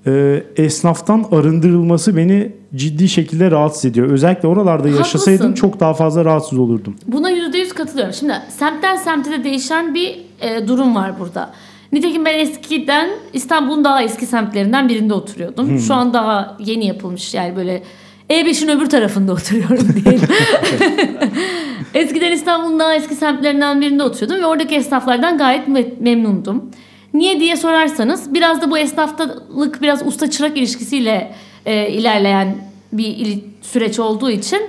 [0.05, 4.07] e, esnaftan arındırılması beni ciddi şekilde rahatsız ediyor.
[4.09, 5.53] Özellikle oralarda yaşasaydım Haklısın.
[5.53, 6.95] çok daha fazla rahatsız olurdum.
[7.07, 8.13] Buna %100 katılıyorum.
[8.13, 11.51] Şimdi semtten semte de değişen bir e, durum var burada.
[11.91, 15.79] Nitekim ben eskiden İstanbul'un daha eski semtlerinden birinde oturuyordum.
[15.79, 17.83] Şu an daha yeni yapılmış yani böyle
[18.29, 20.27] E5'in öbür tarafında oturuyorum diyelim.
[21.93, 26.71] Eskiden İstanbul'un daha eski semtlerinden birinde oturuyordum ve oradaki esnaflardan gayet me- memnundum.
[27.17, 31.31] Niye diye sorarsanız biraz da bu esnaflık biraz usta çırak ilişkisiyle
[31.65, 32.57] e, ilerleyen
[32.93, 34.61] bir il- süreç olduğu için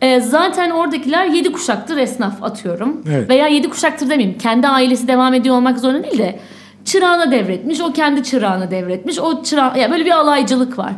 [0.00, 3.02] e, zaten oradakiler yedi kuşaktır esnaf atıyorum.
[3.10, 3.30] Evet.
[3.30, 4.38] Veya yedi kuşaktır demeyeyim.
[4.38, 6.40] Kendi ailesi devam ediyor olmak zorunda değil de
[6.84, 7.80] çırağına devretmiş.
[7.80, 9.18] O kendi çırağına devretmiş.
[9.18, 10.92] O çırağı ya böyle bir alaycılık var.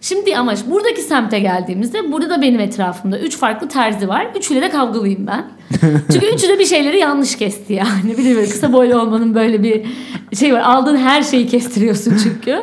[0.00, 4.26] Şimdi ama buradaki semte geldiğimizde burada da benim etrafımda üç farklı terzi var.
[4.36, 5.44] Üçüyle de kavgalıyım ben.
[6.12, 8.18] Çünkü üçü de bir şeyleri yanlış kesti yani.
[8.18, 9.86] Biliyorum kısa boylu olmanın böyle bir
[10.38, 10.60] şey var.
[10.60, 12.62] Aldığın her şeyi kestiriyorsun çünkü.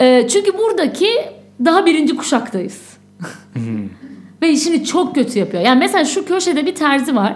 [0.00, 1.08] Ee, çünkü buradaki
[1.64, 2.80] daha birinci kuşaktayız.
[4.42, 5.62] Ve işini çok kötü yapıyor.
[5.62, 7.34] Yani mesela şu köşede bir terzi var.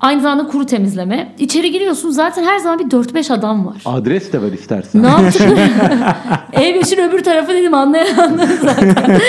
[0.00, 1.34] Aynı zamanda kuru temizleme.
[1.38, 3.76] İçeri giriyorsun zaten her zaman bir 4-5 adam var.
[3.84, 5.02] Adres de ver istersen.
[5.02, 5.54] Ne yaptıkları?
[6.52, 8.96] E5'in öbür tarafı dedim anlayan anladı zaten.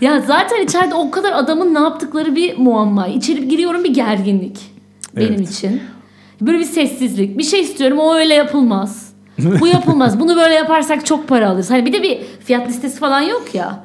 [0.00, 3.06] ya zaten içeride o kadar adamın ne yaptıkları bir muamma.
[3.06, 4.58] İçeri giriyorum bir gerginlik
[5.16, 5.50] benim Evet.
[5.50, 5.80] için.
[6.40, 7.38] Böyle bir sessizlik.
[7.38, 9.12] Bir şey istiyorum o öyle yapılmaz.
[9.60, 10.20] Bu yapılmaz.
[10.20, 11.70] Bunu böyle yaparsak çok para alırız.
[11.70, 13.84] Hani bir de bir fiyat listesi falan yok ya.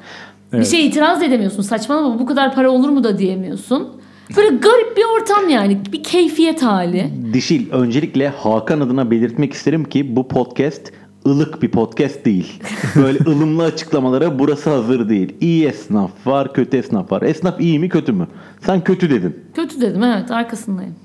[0.53, 0.71] Bir Evet.
[0.71, 1.61] şey itiraz edemiyorsun.
[1.61, 3.87] Saçmalama bu kadar para olur mu da diyemiyorsun.
[4.35, 5.79] Böyle garip bir ortam yani.
[5.91, 7.11] Bir keyfiyet hali.
[7.33, 10.91] Dişil öncelikle Hakan adına belirtmek isterim ki bu podcast
[11.25, 12.63] ılık bir podcast değil.
[12.95, 15.35] Böyle ılımlı açıklamalara burası hazır değil.
[15.41, 17.21] İyi esnaf var, kötü esnaf var.
[17.21, 18.27] Esnaf iyi mi kötü mü?
[18.61, 19.35] Sen kötü dedin.
[19.53, 20.95] Kötü dedim evet arkasındayım.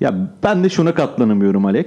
[0.00, 1.86] Ya ben de şuna katlanamıyorum Alex.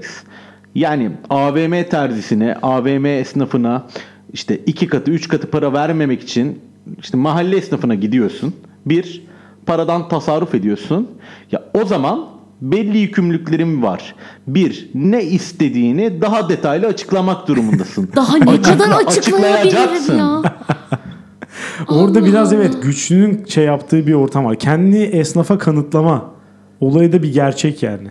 [0.75, 3.87] Yani AVM terzisine, AVM esnafına
[4.33, 6.59] işte iki katı, üç katı para vermemek için
[6.99, 8.53] işte mahalle esnafına gidiyorsun.
[8.85, 9.23] Bir,
[9.69, 11.07] paradan tasarruf ediyorsun.
[11.51, 12.25] Ya o zaman
[12.61, 14.15] belli yükümlülüklerin var.
[14.47, 18.09] Bir, ne istediğini daha detaylı açıklamak durumundasın.
[18.15, 20.17] Daha ne kadar açıklayabilirim açıklayacaksın.
[20.17, 20.41] ya.
[21.87, 22.61] Orada Allah biraz Allah.
[22.61, 24.55] evet güçlünün şey yaptığı bir ortam var.
[24.55, 26.31] Kendi esnafa kanıtlama
[26.79, 28.07] olayı da bir gerçek yani.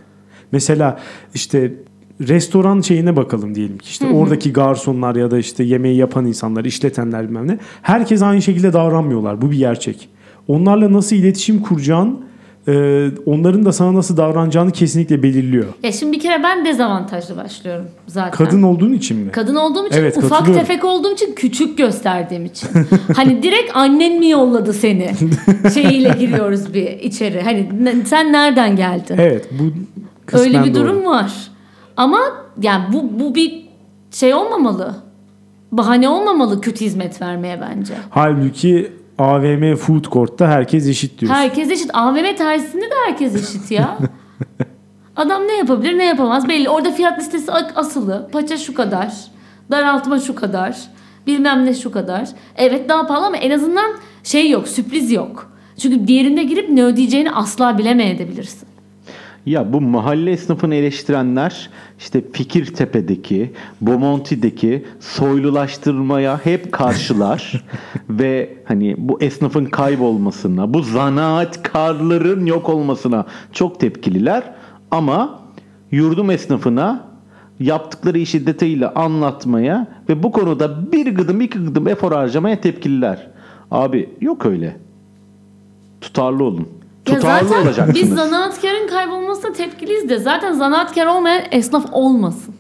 [0.52, 0.98] Mesela
[1.34, 1.72] işte
[2.20, 7.28] restoran şeyine bakalım diyelim ki işte oradaki garsonlar ya da işte yemeği yapan insanlar, işletenler
[7.28, 7.58] bilmem ne.
[7.82, 9.42] Herkes aynı şekilde davranmıyorlar.
[9.42, 10.08] Bu bir gerçek.
[10.48, 12.20] Onlarla nasıl iletişim kuracağın,
[12.68, 15.66] e, onların da sana nasıl davranacağını kesinlikle belirliyor.
[15.82, 18.30] Ya şimdi bir kere ben dezavantajlı başlıyorum zaten.
[18.46, 19.30] Kadın olduğun için mi?
[19.32, 22.68] Kadın olduğum için, Evet, ufak tefek olduğum için, küçük gösterdiğim için.
[23.16, 25.10] hani direkt annen mi yolladı seni?
[25.74, 27.42] Şeyiyle giriyoruz bir içeri.
[27.42, 27.68] Hani
[28.06, 29.16] sen nereden geldin?
[29.18, 29.62] Evet, bu
[30.38, 30.84] Öyle bir doğru.
[30.84, 31.32] durum var.
[31.96, 32.20] Ama
[32.62, 33.68] yani bu bu bir
[34.10, 34.94] şey olmamalı.
[35.72, 37.94] Bahane olmamalı kötü hizmet vermeye bence.
[38.10, 41.40] Halbuki AVM food court'ta herkes eşit diyorsun.
[41.40, 41.90] Herkes eşit.
[41.94, 43.98] AVM tersinde de herkes eşit ya.
[45.16, 46.68] Adam ne yapabilir ne yapamaz belli.
[46.68, 48.28] Orada fiyat listesi asılı.
[48.32, 49.12] Paça şu kadar.
[49.70, 50.78] Daraltma şu kadar.
[51.26, 52.28] Bilmem ne şu kadar.
[52.56, 53.92] Evet daha pahalı ama en azından
[54.24, 55.52] şey yok sürpriz yok.
[55.78, 58.68] Çünkü diğerinde girip ne ödeyeceğini asla bilemeyebilirsin.
[59.48, 67.64] Ya bu mahalle esnafını eleştirenler işte Fikirtepe'deki, Bomonti'deki soylulaştırmaya hep karşılar
[68.10, 74.54] ve hani bu esnafın kaybolmasına, bu zanaatkarların yok olmasına çok tepkililer
[74.90, 75.40] ama
[75.90, 77.04] yurdum esnafına
[77.60, 83.26] yaptıkları işi detayıyla anlatmaya ve bu konuda bir gıdım iki gıdım efor harcamaya tepkililer.
[83.70, 84.76] Abi yok öyle.
[86.00, 86.77] Tutarlı olun.
[87.16, 88.02] Tutarlı zaten olacaksınız.
[88.02, 92.54] biz zanaatkarın kaybolmasına tepkiliyiz de zaten zanaatkar olmayan esnaf olmasın.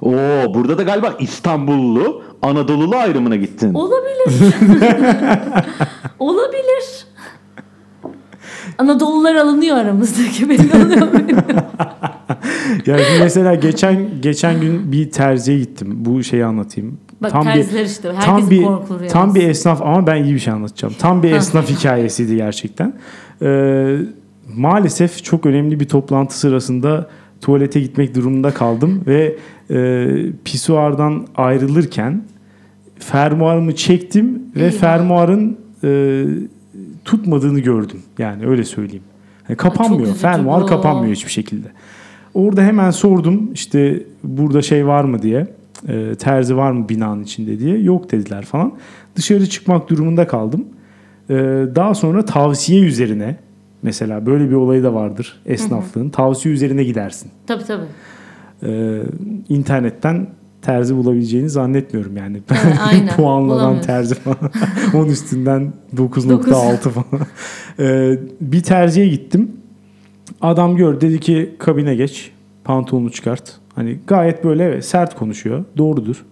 [0.00, 3.74] Oo burada da galiba İstanbullu Anadolulu ayrımına gittin.
[3.74, 4.24] Olabilir.
[6.18, 7.06] Olabilir.
[8.78, 11.08] Anadolular alınıyor aramızdaki belli oluyor.
[12.86, 15.88] Yani şimdi mesela geçen geçen gün bir terziye gittim.
[15.96, 16.98] Bu şeyi anlatayım.
[17.22, 18.08] Bak tam terziler işte.
[18.08, 19.12] Herkesin tam bir korkulu rüyası.
[19.14, 20.94] tam bir esnaf ama ben iyi bir şey anlatacağım.
[20.98, 22.94] Tam bir esnaf hikayesiydi gerçekten.
[23.42, 23.96] Ee,
[24.56, 27.08] maalesef çok önemli bir toplantı sırasında
[27.40, 29.36] tuvalete gitmek durumunda kaldım ve
[29.70, 30.06] e,
[30.44, 32.22] pisuardan ayrılırken
[32.98, 34.72] fermuarımı çektim ve Eyvah.
[34.72, 36.24] fermuarın e,
[37.04, 38.00] tutmadığını gördüm.
[38.18, 39.02] Yani öyle söyleyeyim.
[39.48, 40.14] Yani kapanmıyor.
[40.14, 40.66] Fermuar bu.
[40.66, 41.68] kapanmıyor hiçbir şekilde.
[42.34, 45.46] Orada hemen sordum işte burada şey var mı diye.
[45.88, 47.78] E, terzi var mı binanın içinde diye.
[47.78, 48.72] Yok dediler falan.
[49.16, 50.64] Dışarı çıkmak durumunda kaldım.
[51.30, 51.34] E,
[51.74, 53.36] daha sonra tavsiye üzerine
[53.82, 56.08] mesela böyle bir olayı da vardır esnaflığın.
[56.10, 57.30] Tavsiye üzerine gidersin.
[57.46, 57.84] Tabii tabii.
[58.62, 59.02] E,
[59.48, 60.26] internetten
[60.62, 62.42] terzi bulabileceğini zannetmiyorum yani.
[62.50, 63.08] Evet, aynen.
[63.16, 64.38] Puanlanan terzi falan.
[64.94, 67.26] 10 üstünden 9.6 falan.
[67.78, 69.50] E, bir terziye gittim.
[70.40, 72.30] Adam gör dedi ki kabine geç.
[72.64, 73.52] Pantolonu çıkart.
[73.74, 75.64] Hani gayet böyle evet, sert konuşuyor.
[75.76, 76.24] Doğrudur.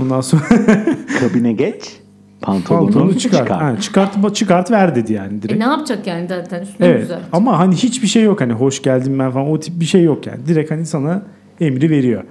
[0.00, 0.42] Ondan sonra
[1.20, 1.96] Kabine geç.
[2.40, 3.42] Pantolonu, pantolonu çıkart.
[3.42, 3.62] çıkar.
[3.62, 5.58] Ha, çıkart, çıkart ver dedi yani E direkt.
[5.58, 7.20] ne yapacak yani zaten üstüne Evet güzel.
[7.32, 10.26] ama hani hiçbir şey yok hani hoş geldin ben falan o tip bir şey yok
[10.26, 10.46] yani.
[10.46, 11.22] Direkt hani sana
[11.60, 12.24] emri veriyor.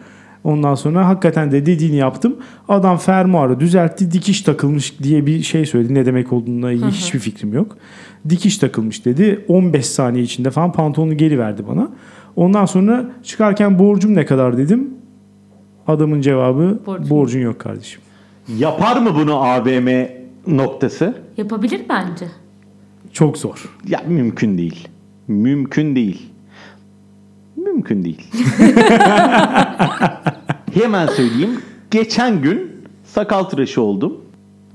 [0.43, 2.35] Ondan sonra hakikaten de dediğini yaptım.
[2.69, 4.11] Adam fermuarı düzeltti.
[4.11, 5.93] Dikiş takılmış diye bir şey söyledi.
[5.93, 7.77] Ne demek olduğuna ilgili hiçbir fikrim yok.
[8.29, 9.45] Dikiş takılmış dedi.
[9.47, 11.91] 15 saniye içinde falan pantolonu geri verdi bana.
[12.35, 14.93] Ondan sonra çıkarken borcum ne kadar dedim.
[15.87, 18.01] Adamın cevabı Borcum borcun yok kardeşim.
[18.57, 20.07] Yapar mı bunu AVM
[20.47, 21.15] noktası?
[21.37, 22.25] Yapabilir bence.
[23.13, 23.77] Çok zor.
[23.87, 24.87] Ya mümkün değil.
[25.27, 26.29] Mümkün değil.
[27.55, 28.31] Mümkün değil.
[30.73, 31.59] Hemen söyleyeyim.
[31.91, 32.71] Geçen gün
[33.05, 34.17] sakal tıraşı oldum.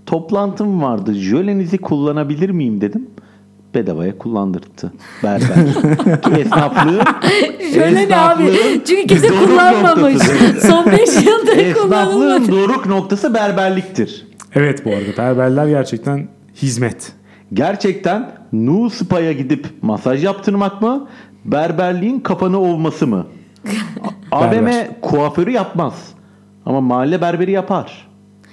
[0.06, 1.14] Toplantım vardı.
[1.14, 3.06] Jölenizi kullanabilir miyim dedim.
[3.78, 4.92] Bedavaya kullandırdı.
[5.22, 5.72] Berber.
[6.22, 7.00] Ki Esnaflığı.
[7.74, 8.52] Şöyle ne abi?
[8.86, 10.14] Çünkü kimse doruk kullanmamış.
[10.14, 10.68] noktasıdır.
[10.68, 12.34] Son 5 yıldır kullanılmadı.
[12.36, 14.26] Esnaflığın doruk noktası berberliktir.
[14.54, 16.28] Evet bu arada berberler gerçekten
[16.62, 17.12] hizmet.
[17.52, 21.08] Gerçekten nu spa'ya gidip masaj yaptırmak mı?
[21.44, 23.26] Berberliğin kafanı ovması mı?
[24.32, 25.00] AVM Berber.
[25.00, 25.94] kuaförü yapmaz.
[26.66, 28.08] Ama mahalle berberi yapar.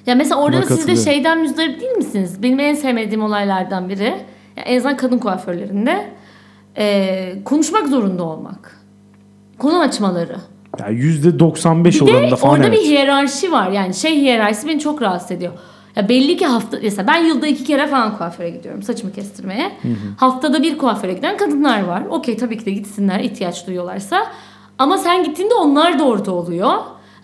[0.06, 1.04] Ya mesela orada Buna da siz de katılıyorum.
[1.04, 2.44] şeyden müzdarip değil misiniz?
[2.44, 4.14] Benim en sevmediğim olaylardan biri.
[4.58, 6.10] Ya en azından kadın kuaförlerinde
[6.78, 8.80] e, konuşmak zorunda olmak.
[9.58, 10.36] Konu açmaları.
[10.80, 12.80] Yani %95 Bir oranında de falan orada evet.
[12.80, 13.72] bir hiyerarşi var.
[13.72, 15.54] Yani şey hiyerarşisi beni çok rahatsız ediyor.
[15.96, 19.72] Ya belli ki hafta mesela ben yılda iki kere falan kuaföre gidiyorum saçımı kestirmeye.
[20.18, 22.04] Haftada bir kuaföre giden kadınlar var.
[22.10, 24.28] Okey tabii ki de gitsinler ihtiyaç duyuyorlarsa.
[24.80, 26.74] Ama sen gittiğinde onlar da orada oluyor.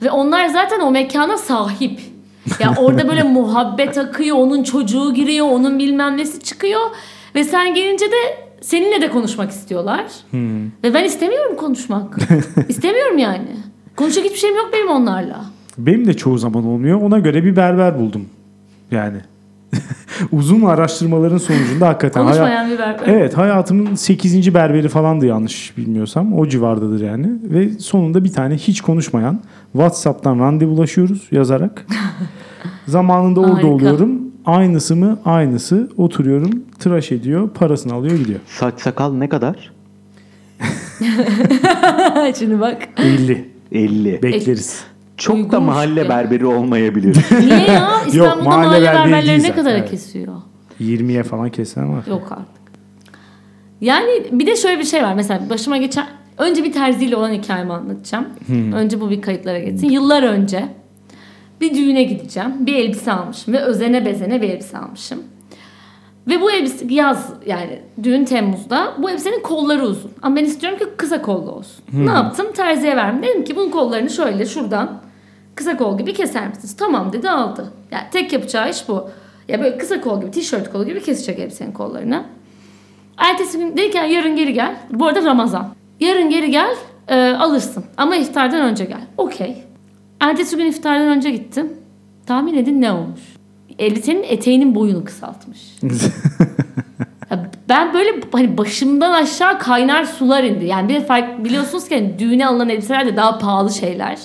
[0.02, 2.00] Ve onlar zaten o mekana sahip.
[2.60, 6.82] Ya orada böyle muhabbet akıyor, onun çocuğu giriyor, onun bilmem nesi çıkıyor.
[7.36, 10.06] Ve sen gelince de seninle de konuşmak istiyorlar.
[10.84, 12.18] Ve ben istemiyorum konuşmak.
[12.70, 13.48] istemiyorum yani.
[13.96, 15.46] Konuşacak hiçbir şeyim yok benim onlarla.
[15.78, 17.02] Benim de çoğu zaman olmuyor.
[17.02, 18.26] Ona göre bir berber buldum.
[18.92, 19.18] Yani
[20.32, 23.08] uzun araştırmaların sonucunda hakikaten Konuşmayan bir berber.
[23.08, 24.54] Evet hayatımın 8.
[24.54, 26.40] berberi falandı yanlış bilmiyorsam.
[26.40, 27.28] O civardadır yani.
[27.44, 29.40] Ve sonunda bir tane hiç konuşmayan
[29.72, 31.86] WhatsApp'tan randevulaşıyoruz yazarak.
[32.88, 33.68] Zamanında orada Harika.
[33.68, 34.31] oluyorum.
[34.46, 35.20] Aynısı mı?
[35.26, 35.90] Aynısı.
[35.98, 36.64] Oturuyorum.
[36.80, 37.50] Tıraş ediyor.
[37.50, 38.40] Parasını alıyor gidiyor.
[38.48, 39.72] Saç sakal ne kadar?
[42.40, 42.78] Şimdi bak.
[42.98, 43.50] 50.
[43.72, 44.24] 50.
[44.24, 44.84] Bekleriz.
[45.18, 46.10] Çok da Uygunmuş mahalle ya.
[46.10, 47.18] berberi olmayabilir.
[47.40, 47.92] Niye ya?
[48.08, 49.90] İstanbul'da mahalle mahalle, berberi berberleri değil ne zaten, kadar evet.
[49.90, 50.34] kesiyor?
[50.82, 52.04] 20'ye falan kesen var.
[52.08, 52.62] Yok artık.
[53.82, 55.14] Yani bir de şöyle bir şey var.
[55.14, 56.06] Mesela başıma geçen...
[56.38, 58.26] Önce bir terziyle olan hikayemi anlatacağım.
[58.76, 59.90] Önce bu bir kayıtlara geçsin.
[59.90, 60.68] Yıllar önce
[61.62, 62.54] bir düğüne gideceğim.
[62.60, 65.24] Bir elbise almışım ve özene bezene bir elbise almışım.
[66.28, 70.12] Ve bu elbise yaz yani düğün Temmuz'da bu elbisenin kolları uzun.
[70.22, 71.84] Ama ben istiyorum ki kısa kollu olsun.
[71.94, 72.48] Ne yaptım?
[72.54, 73.24] Terziye verdim.
[73.24, 75.02] Dedim ki bunun kollarını şöyle şuradan
[75.56, 76.76] kısa kol gibi keser misiniz?
[76.78, 77.74] Tamam dedi aldı.
[77.92, 79.10] Yani tek yapacağı iş bu.
[79.48, 82.24] Ya böyle kısa kol gibi, tişört kolu gibi kesecek elbisenin kollarını.
[83.18, 84.76] Ertesi gün dedi ki yarın geri gel.
[84.92, 85.76] Bu arada Ramazan.
[86.00, 86.76] Yarın geri gel
[87.08, 87.86] e, alırsın.
[87.98, 89.02] Ama iftardan önce gel.
[89.18, 89.64] Okey.
[90.22, 91.74] Ertesi gün iftardan önce gittim.
[92.26, 93.22] Tahmin edin ne olmuş?
[93.80, 95.60] Elbisenin eteğinin boyunu kısaltmış.
[97.70, 100.66] Ben böyle hani başımdan aşağı kaynar sular indi.
[100.66, 104.20] Yani bir fark biliyorsunuz ki hani düğüne alınan elbiseler de daha pahalı şeyler.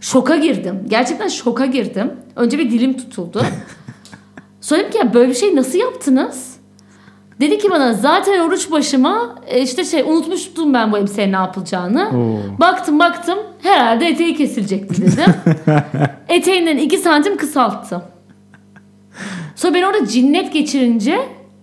[0.00, 0.84] Şoka girdim.
[0.88, 2.12] Gerçekten şoka girdim.
[2.36, 3.42] Önce bir dilim tutuldu.
[4.60, 6.56] Sonra dedim ki ya böyle bir şey nasıl yaptınız?
[7.40, 12.08] Dedi ki bana zaten oruç başıma e, işte şey unutmuştum ben bu elbisenin ne yapılacağını.
[12.08, 12.60] Oo.
[12.60, 15.34] Baktım baktım herhalde eteği kesilecekti dedim.
[16.28, 18.02] Eteğinden 2 santim kısalttım.
[19.56, 21.18] Sonra ben orada cinnet geçirince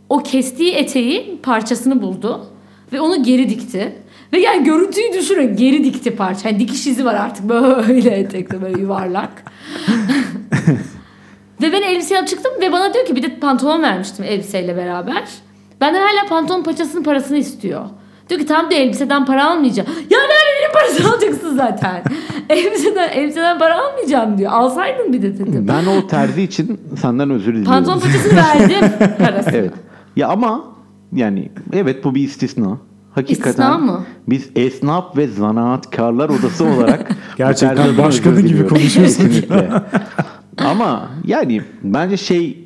[0.10, 2.46] o kestiği eteğin parçasını buldu.
[2.94, 3.96] Ve onu geri dikti.
[4.34, 6.50] Ve yani görüntüyü düşünün geri dikti parça.
[6.50, 9.44] Yani dikiş izi var artık böyle etekte böyle yuvarlak.
[11.62, 15.24] ve ben elbiseyi alıp çıktım ve bana diyor ki bir de pantolon vermiştim elbiseyle beraber.
[15.86, 17.86] Benden hala pantolon paçasının parasını istiyor.
[18.30, 19.90] Diyor ki tamam da elbiseden para almayacağım.
[20.10, 22.04] Ya nerede benim parası alacaksın zaten.
[22.50, 24.52] elbiseden, elbiseden para almayacağım diyor.
[24.52, 25.68] Alsaydın bir de dedim.
[25.68, 27.72] Ben o terzi için senden özür diliyorum.
[27.72, 29.56] Pantolon paçasını verdim parasını.
[29.56, 29.74] Evet.
[30.16, 30.64] Ya ama
[31.14, 32.78] yani evet bu bir istisna.
[33.16, 34.06] Hakikaten İstisna mı?
[34.28, 39.24] biz esnaf ve zanaatkarlar odası olarak Gerçekten başkanı gibi konuşuyorsun.
[39.24, 39.70] Kesinlikle.
[40.58, 42.65] ama yani bence şey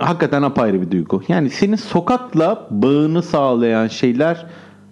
[0.00, 1.22] hakikaten apayrı bir duygu.
[1.28, 4.46] Yani senin sokakla bağını sağlayan şeyler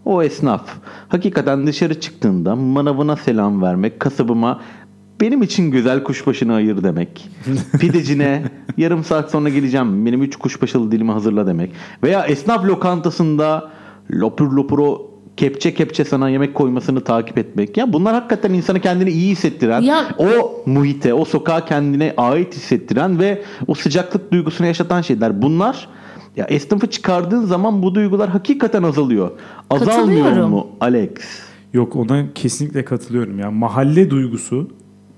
[0.05, 0.69] o esnaf.
[1.09, 4.61] Hakikaten dışarı çıktığında manavına selam vermek, kasabıma
[5.21, 7.31] benim için güzel kuşbaşını ayır demek.
[7.81, 8.43] Pidecine
[8.77, 11.73] yarım saat sonra geleceğim benim üç kuşbaşılı dilimi hazırla demek.
[12.03, 13.71] Veya esnaf lokantasında
[14.11, 17.77] lopur lopur o kepçe kepçe sana yemek koymasını takip etmek.
[17.77, 23.19] Ya bunlar hakikaten insanı kendini iyi hissettiren, Ya- o muhite, o sokağa kendine ait hissettiren
[23.19, 25.43] ve o sıcaklık duygusunu yaşatan şeyler.
[25.43, 25.89] Bunlar
[26.37, 29.31] ya esnafı çıkardığın zaman bu duygular hakikaten azalıyor.
[29.71, 30.51] Azalmıyor Katılıyorum.
[30.51, 31.11] mu Alex?
[31.73, 33.39] Yok ona kesinlikle katılıyorum.
[33.39, 34.71] Yani mahalle duygusu,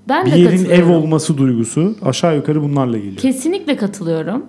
[0.09, 3.17] Ben bir de yerin ev olması duygusu aşağı yukarı bunlarla geliyor.
[3.17, 4.45] Kesinlikle katılıyorum.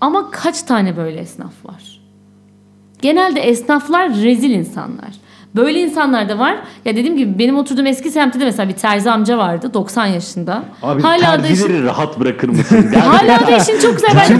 [0.00, 1.91] Ama kaç tane böyle esnaf var?
[3.02, 5.22] Genelde esnaflar rezil insanlar.
[5.56, 6.56] Böyle insanlar da var.
[6.84, 10.62] Ya dediğim gibi benim oturduğum eski semtte de mesela bir terzi amca vardı 90 yaşında.
[10.82, 12.92] Abi hala da işin, rahat bırakır mısın?
[13.00, 14.10] hala da işin çok güzel.
[14.16, 14.32] Ben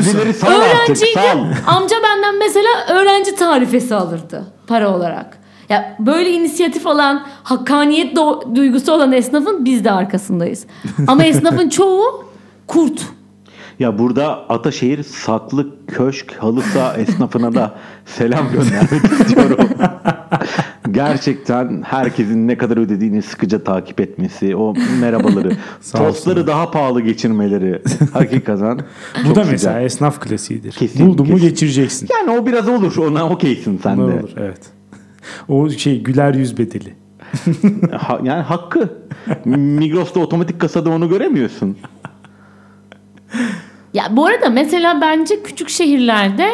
[0.53, 1.57] öğrenciydim.
[1.67, 5.39] Amca benden mesela öğrenci tarifesi alırdı para olarak.
[5.69, 8.17] Ya böyle inisiyatif olan, hakkaniyet
[8.55, 10.67] duygusu olan esnafın biz de arkasındayız.
[11.07, 12.25] Ama esnafın çoğu
[12.67, 13.03] kurt.
[13.83, 17.74] Ya burada Ataşehir Saklı Köşk Halısa esnafına da
[18.07, 19.68] selam göndermek istiyorum.
[20.91, 25.53] Gerçekten herkesin ne kadar ödediğini sıkıca takip etmesi, o merhabaları,
[25.93, 28.80] tostları daha pahalı geçirmeleri hakikaten
[29.24, 29.51] Bu da güzel.
[29.53, 30.72] mesela esnaf klasiğidir.
[30.72, 31.49] Kesin, Buldun mu kesin.
[31.49, 32.09] geçireceksin.
[32.12, 34.20] Yani o biraz olur, ona okeysin sen Bunlar de.
[34.20, 34.61] olur evet.
[35.49, 36.95] O şey güler yüz bedeli.
[37.93, 38.89] Ha- yani hakkı.
[39.45, 41.76] Migros'ta otomatik kasada onu göremiyorsun.
[43.95, 46.47] Ya bu arada mesela bence küçük şehirlerde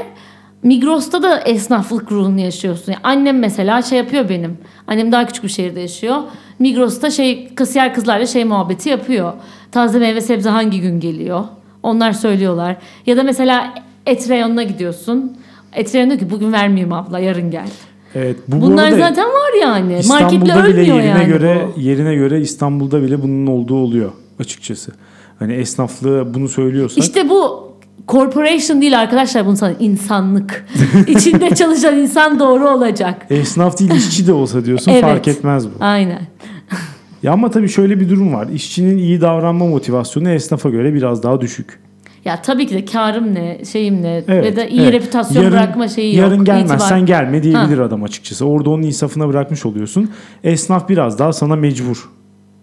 [0.62, 2.92] Migros'ta da esnaflık ruhunu yaşıyorsun.
[2.92, 4.58] Yani annem mesela şey yapıyor benim.
[4.86, 6.16] Annem daha küçük bir şehirde yaşıyor.
[6.58, 9.32] Migros'ta şey kasiyer kızlarla şey muhabbeti yapıyor.
[9.72, 11.44] Taze meyve sebze hangi gün geliyor?
[11.82, 12.76] Onlar söylüyorlar.
[13.06, 13.74] Ya da mesela
[14.06, 15.36] et reyonuna gidiyorsun.
[15.72, 17.68] Et reyonu diyor ki bugün vermeyeyim abla yarın gel.
[18.14, 20.00] Evet, bu bu Bunlar arada zaten var yani.
[20.08, 21.80] Marketle İstanbul'da bile ölmüyor yerine yani göre bu.
[21.80, 24.92] yerine göre İstanbul'da bile bunun olduğu oluyor açıkçası.
[25.38, 27.68] Hani esnaflığı bunu söylüyorsak İşte bu
[28.08, 30.66] corporation değil arkadaşlar bunu sana insanlık.
[31.06, 33.26] İçinde çalışan insan doğru olacak.
[33.30, 35.02] esnaf değil işçi de olsa diyorsun Evet.
[35.02, 35.72] fark etmez bu.
[35.80, 36.22] Aynen.
[37.22, 38.48] Ya ama tabii şöyle bir durum var.
[38.54, 41.80] İşçinin iyi davranma motivasyonu esnafa göre biraz daha düşük.
[42.24, 44.92] Ya tabii ki de karım ne, şeyim ne Evet, ve de iyi evet.
[44.92, 46.24] reputasyon Yarın- bırakma şeyi yok.
[46.30, 47.06] Yarın gelmezsen itibar.
[47.22, 48.46] gelme diyebilir adam açıkçası.
[48.46, 50.10] Orada onun insafına bırakmış oluyorsun.
[50.44, 52.08] Esnaf biraz daha sana mecbur.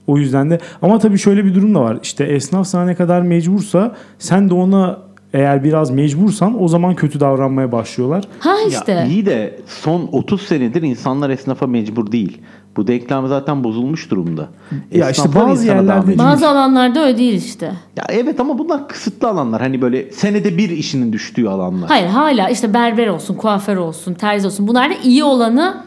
[0.07, 1.97] O yüzden de ama tabii şöyle bir durum da var.
[2.03, 4.99] İşte esnaf sana ne kadar mecbursa sen de ona
[5.33, 8.23] eğer biraz mecbursan o zaman kötü davranmaya başlıyorlar.
[8.39, 8.91] Ha işte.
[8.91, 12.41] Ya iyi de son 30 senedir insanlar esnafa mecbur değil.
[12.77, 14.41] Bu denklem zaten bozulmuş durumda.
[14.71, 16.23] Ya işte Esnaflar bazı insana daha yerlerde- mecbur.
[16.23, 17.65] Bazı alanlarda öyle değil işte.
[17.97, 19.61] Ya evet ama bunlar kısıtlı alanlar.
[19.61, 21.89] Hani böyle senede bir işinin düştüğü alanlar.
[21.89, 24.67] Hayır hala işte berber olsun, kuaför olsun, terzi olsun.
[24.67, 25.77] Bunlarda iyi olanı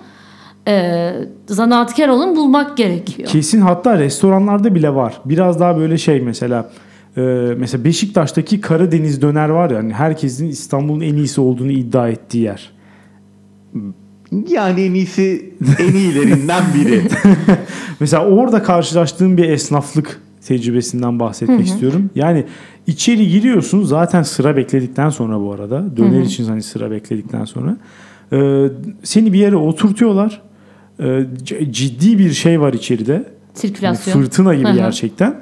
[0.68, 1.14] e,
[1.46, 3.28] zanaatkar olun bulmak gerekiyor.
[3.28, 5.20] Kesin hatta restoranlarda bile var.
[5.24, 6.70] Biraz daha böyle şey mesela
[7.16, 7.20] e,
[7.58, 12.72] mesela Beşiktaş'taki Karadeniz döner var ya hani herkesin İstanbul'un en iyisi olduğunu iddia ettiği yer.
[14.48, 17.02] Yani en iyisi en iyilerinden biri.
[18.00, 22.10] Mesela orada karşılaştığım bir esnaflık tecrübesinden bahsetmek istiyorum.
[22.14, 22.44] Yani
[22.86, 27.76] içeri giriyorsun zaten sıra bekledikten sonra bu arada döner için hani sıra bekledikten sonra
[28.32, 28.68] e,
[29.02, 30.42] seni bir yere oturtuyorlar.
[31.00, 33.12] E, c- ciddi bir şey var içeride.
[33.14, 33.24] Hani
[33.54, 34.12] Sirkülasyon.
[34.22, 35.34] fırtına gibi gerçekten.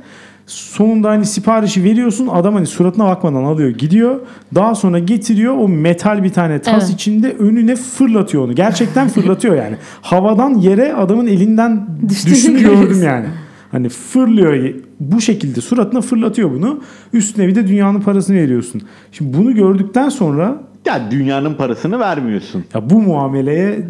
[0.47, 4.21] Sonunda hani siparişi veriyorsun adam hani suratına bakmadan alıyor gidiyor.
[4.55, 6.95] Daha sonra getiriyor o metal bir tane tas Evet.
[6.95, 8.55] içinde önüne fırlatıyor onu.
[8.55, 9.77] Gerçekten fırlatıyor yani.
[10.03, 13.27] Havadan yere adamın elinden Düştüğünü gördüm yani.
[13.73, 16.81] Hani fırlıyor bu şekilde suratına fırlatıyor bunu.
[17.13, 18.83] Üstüne bir de dünyanın parasını veriyorsun.
[19.13, 22.65] Şimdi bunu gördükten sonra ya dünyanın parasını vermiyorsun.
[22.75, 23.79] ya bu muameleye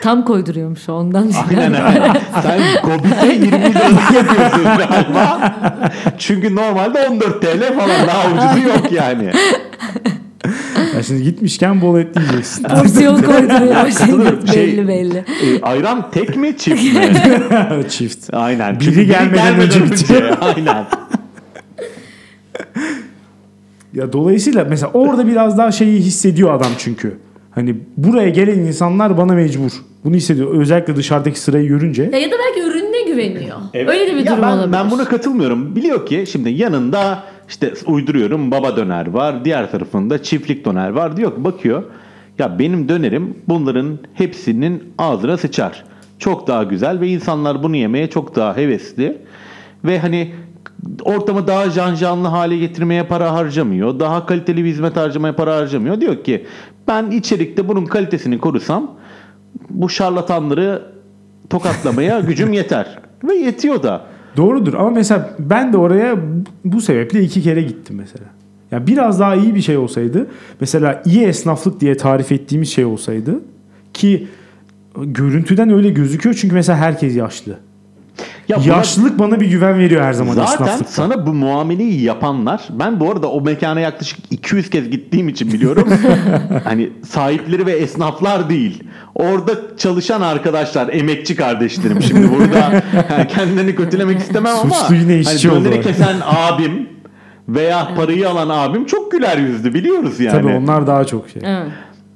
[0.00, 1.30] Tam koyduruyormuş ondan.
[1.50, 2.16] Aynen aynen.
[2.42, 5.54] Sen Gobit'e 20 liralık yapıyorsun galiba.
[6.18, 9.30] Çünkü normalde 14 TL falan daha ucuzu yok yani.
[10.96, 12.62] ya şimdi gitmişken bol et diyeceksin.
[12.64, 13.74] Porsiyon koyduruyor.
[13.74, 14.42] Katılıyorum.
[14.46, 15.16] belli Şey- belli.
[15.18, 17.12] E, ayran tek mi çift mi?
[17.90, 18.34] Çift.
[18.34, 18.80] Aynen.
[18.80, 20.36] Biri Çünkü gelmeden önce bitiyor.
[20.40, 20.86] Aynen.
[23.94, 27.18] Ya dolayısıyla mesela orada biraz daha şeyi hissediyor adam çünkü.
[27.50, 29.72] Hani buraya gelen insanlar bana mecbur.
[30.04, 30.54] Bunu hissediyor.
[30.54, 32.02] Özellikle dışarıdaki sırayı görünce.
[32.12, 33.56] Ya, ya da belki ürününe güveniyor.
[33.74, 34.72] Öyle de bir Ya durum ben, olabilir.
[34.72, 35.76] Ben buna katılmıyorum.
[35.76, 39.44] Biliyor ki şimdi yanında işte uyduruyorum baba döner var.
[39.44, 41.16] Diğer tarafında çiftlik döner var.
[41.16, 41.82] Diyor ki bakıyor.
[42.38, 45.84] Ya benim dönerim bunların hepsinin ağzına sıçar.
[46.18, 49.18] Çok daha güzel ve insanlar bunu yemeye çok daha hevesli.
[49.84, 50.32] Ve hani
[51.04, 54.00] ortamı daha can canlı hale getirmeye para harcamıyor.
[54.00, 56.00] Daha kaliteli bir hizmet harcamaya para harcamıyor.
[56.00, 56.46] Diyor ki
[56.88, 58.90] ben içerikte bunun kalitesini korusam
[59.70, 60.82] bu şarlatanları
[61.50, 62.98] tokatlamaya gücüm yeter.
[63.24, 64.06] Ve yetiyor da.
[64.36, 66.16] Doğrudur ama mesela ben de oraya
[66.64, 68.26] bu sebeple iki kere gittim mesela.
[68.70, 70.26] Ya biraz daha iyi bir şey olsaydı
[70.60, 73.40] mesela iyi esnaflık diye tarif ettiğimiz şey olsaydı
[73.94, 74.28] ki
[74.96, 77.58] görüntüden öyle gözüküyor çünkü mesela herkes yaşlı.
[78.48, 80.92] Ya buna- Yaşlılık bana bir güven veriyor her zaman Zaten esnaflıkta.
[80.92, 85.88] sana bu muameleyi yapanlar ben bu arada o mekana yaklaşık 200 kez gittiğim için biliyorum.
[86.64, 88.84] hani sahipleri ve esnaflar değil.
[89.14, 92.02] Orada çalışan arkadaşlar, emekçi kardeşlerim.
[92.02, 95.88] Şimdi burada yani kendilerini kötülemek istemem ama Suçlu yine işçi hani oldu döneri orada.
[95.90, 96.88] kesen abim
[97.48, 100.42] veya parayı alan abim çok güler yüzlü biliyoruz yani.
[100.42, 101.42] Tabii onlar daha çok şey.
[101.44, 101.66] Evet.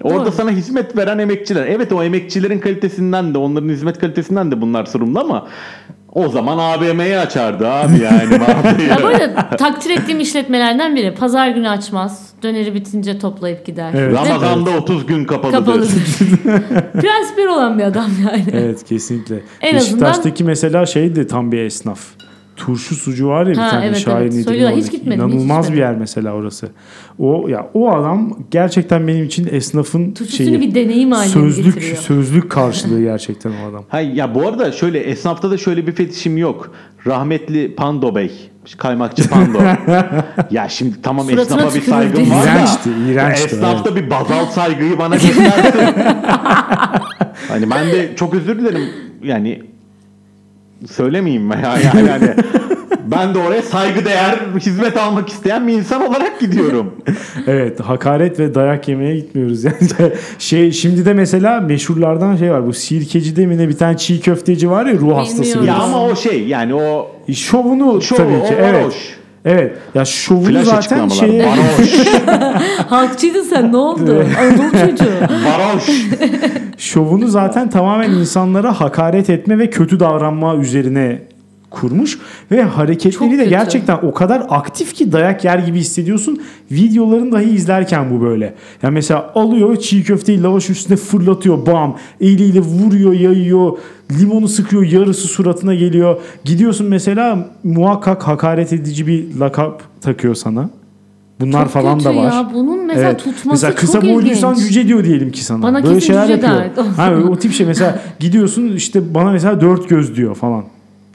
[0.03, 0.33] Orada Doğru.
[0.33, 1.67] sana hizmet veren emekçiler.
[1.67, 5.47] Evet o emekçilerin kalitesinden de onların hizmet kalitesinden de bunlar sorumlu ama
[6.15, 8.39] o zaman AVM'yi açardı abi yani.
[8.39, 8.89] mağazayı.
[8.89, 11.15] Ya bu arada takdir ettiğim işletmelerden biri.
[11.15, 12.29] Pazar günü açmaz.
[12.43, 13.91] Döneri bitince toplayıp gider.
[13.95, 14.13] Evet.
[14.13, 15.59] Ve Ramazan'da 30 gün kapalıdır.
[15.59, 15.91] kapalıdır.
[17.01, 18.45] Prensipleri olan bir adam yani.
[18.53, 19.41] Evet kesinlikle.
[19.61, 22.01] En Beşiktaş'taki mesela şey de tam bir esnaf.
[22.67, 24.35] Turşu sucu var ya bir Ha, tane evet, şair evet.
[24.47, 24.77] Nedim.
[24.77, 25.83] Hiç gitmedim, hiç İnanılmaz bir gitmedim.
[25.93, 26.69] yer mesela orası.
[27.19, 30.61] O ya o adam gerçekten benim için esnafın Turşusunu şeyi.
[30.61, 31.97] bir deneyim haline sözlük getiriyor.
[31.97, 33.85] sözlük karşılığı gerçekten o adam.
[33.89, 36.75] Hayır ya bu arada şöyle esnafta da şöyle bir fetişim yok.
[37.07, 38.31] Rahmetli Pando Bey.
[38.79, 39.59] Kaymakçı Pando.
[40.51, 42.51] ya şimdi tamam Suratına esnafa bir saygım var da.
[42.51, 45.81] İğrençti, iğrençti, ya esnafta bir bazal saygıyı bana göstersin.
[47.49, 48.89] hani ben de çok özür dilerim.
[49.23, 49.63] Yani
[50.87, 52.35] söylemeyeyim ya yani, yani
[53.07, 56.95] ben de oraya saygıdeğer hizmet almak isteyen bir insan olarak gidiyorum.
[57.47, 59.77] Evet hakaret ve dayak yemeye gitmiyoruz yani.
[60.39, 64.71] şey şimdi de mesela meşhurlardan şey var bu sirkecide mi ne bir tane çiğ köfteci
[64.71, 65.65] var ya ruh hastası.
[65.65, 68.85] Ya ama o şey yani o Şovunu Şovu, tabii o ki evet.
[68.85, 69.24] varoş.
[69.45, 69.77] Evet.
[69.95, 71.91] Ya şovunu flash zaten şeye Varoş.
[72.89, 74.27] Halkçıydın sen ne oldu?
[74.41, 75.11] Anadolu çocuğu.
[75.31, 75.85] Varoş.
[76.79, 81.23] şovunu zaten tamamen insanlara hakaret etme ve kötü davranma üzerine
[81.75, 82.19] kurmuş
[82.51, 86.41] ve hareketleri de gerçekten o kadar aktif ki dayak yer gibi hissediyorsun.
[86.71, 88.55] Videolarını dahi izlerken bu böyle.
[88.83, 91.97] Ya mesela alıyor çiğ köfteyi lavaş üstüne fırlatıyor bam.
[92.21, 93.79] Eliyle vuruyor, yayıyor.
[94.21, 96.17] Limonu sıkıyor, yarısı suratına geliyor.
[96.45, 100.71] Gidiyorsun mesela muhakkak hakaret edici bir lakap takıyor sana.
[101.41, 102.25] Bunlar Çok falan kötü da var.
[102.25, 102.51] ya.
[102.55, 103.19] Bunun mesela Evet.
[103.19, 105.63] tutması mesela kısa çok boyluysan cüce diyor diyelim ki sana.
[105.63, 106.55] Bana Böyle şeyler cüce yapıyor.
[106.77, 106.89] derdi.
[106.97, 110.65] Ha, o tip şey mesela gidiyorsun işte bana mesela dört göz diyor falan.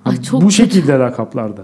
[0.10, 0.56] Ay, Ha, çok Bu kötü.
[0.56, 1.62] şekilde lakaplarda.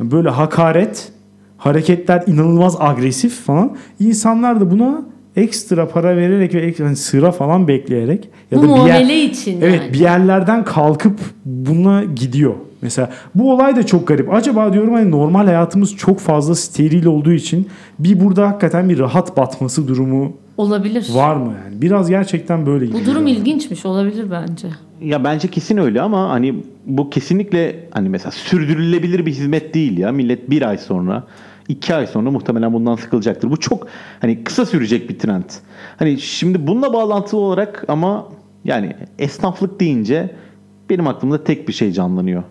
[0.00, 1.12] Böyle hakaret,
[1.56, 3.76] hareketler inanılmaz agresif falan.
[4.00, 5.02] İnsanlar da buna
[5.36, 9.60] ekstra para vererek ve ek- hani sıra falan bekleyerek ya Bu da bir yer, için
[9.60, 9.92] Evet yani.
[9.92, 12.54] bir yerlerden kalkıp buna gidiyor.
[12.82, 14.32] Mesela bu olay da çok garip.
[14.34, 19.36] Acaba diyorum hani normal hayatımız çok fazla steril olduğu için bir burada hakikaten bir rahat
[19.36, 21.08] batması durumu Olabilir.
[21.14, 21.82] var mı yani?
[21.82, 22.94] Biraz gerçekten böyle gibi.
[23.00, 23.40] Bu durum geliyor.
[23.40, 24.68] ilginçmiş olabilir bence.
[25.00, 26.54] Ya bence kesin öyle ama hani
[26.86, 30.12] bu kesinlikle hani mesela sürdürülebilir bir hizmet değil ya.
[30.12, 31.24] Millet bir ay sonra
[31.68, 33.50] iki ay sonra muhtemelen bundan sıkılacaktır.
[33.50, 33.86] Bu çok
[34.20, 35.44] hani kısa sürecek bir trend.
[35.96, 38.28] Hani şimdi bununla bağlantılı olarak ama
[38.64, 40.36] yani esnaflık deyince
[40.90, 42.42] benim aklımda tek bir şey canlanıyor.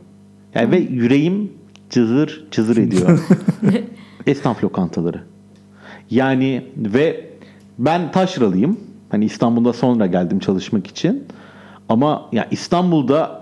[0.56, 1.52] Yani ve yüreğim
[1.89, 3.20] cızır cızır ediyor.
[4.28, 5.22] Esnaf lokantaları.
[6.10, 7.30] Yani ve
[7.82, 8.79] ben taşralıyım.
[9.09, 11.27] Hani İstanbul'da sonra geldim çalışmak için.
[11.89, 13.41] Ama ya İstanbul'da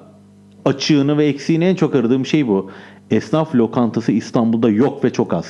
[0.66, 2.72] açığını ve eksiğini en çok aradığım şey bu.
[3.12, 5.46] Esnaf lokantası İstanbul'da yok ve çok az.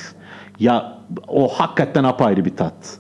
[0.59, 2.97] Ya o hakikaten apayrı bir tat.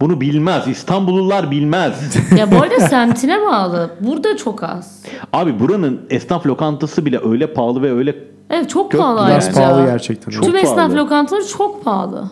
[0.00, 0.68] Bunu bilmez.
[0.68, 2.16] İstanbullular bilmez.
[2.38, 3.90] Ya bu arada semtine bağlı.
[4.00, 5.02] Burada çok az.
[5.32, 8.14] Abi buranın esnaf lokantası bile öyle pahalı ve öyle
[8.50, 9.62] Evet çok pahalı Biraz ayrıca.
[9.62, 10.30] pahalı gerçekten.
[10.32, 10.96] Çok Tüm esnaf pahalı.
[10.96, 12.30] lokantaları çok pahalı.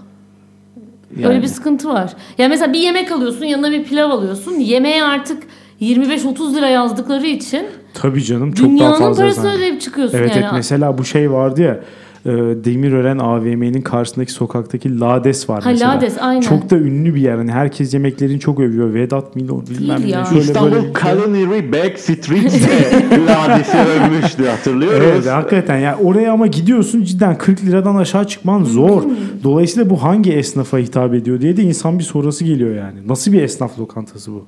[1.17, 1.29] Yani.
[1.29, 2.13] Öyle bir sıkıntı var.
[2.39, 4.53] Ya mesela bir yemek alıyorsun yanına bir pilav alıyorsun.
[4.53, 5.43] Yemeğe artık
[5.81, 9.23] 25-30 lira yazdıkları için Tabii canım çok daha dünyanın fazla.
[9.23, 9.59] parasını zaten.
[9.59, 10.41] ödeyip çıkıyorsun Evet, yani.
[10.43, 11.81] evet mesela bu şey vardı ya
[12.29, 15.95] e, Demirören AVM'nin karşısındaki sokaktaki Lades var Ha, mesela.
[15.95, 16.41] Lades, aynen.
[16.41, 17.37] Çok da ünlü bir yer.
[17.37, 18.95] Hani herkes yemeklerini çok övüyor.
[18.95, 20.25] Vedat Milor bilmem ne.
[20.25, 25.01] Şöyle İstanbul böyle- Culinary Backstreet'te Lades'i övmüştü hatırlıyoruz.
[25.03, 29.03] Evet hakikaten ya oraya ama gidiyorsun cidden 40 liradan aşağı çıkman zor.
[29.45, 33.09] Dolayısıyla bu hangi esnafa hitap ediyor diye de insan bir sorası geliyor yani.
[33.09, 34.47] Nasıl bir esnaf lokantası bu?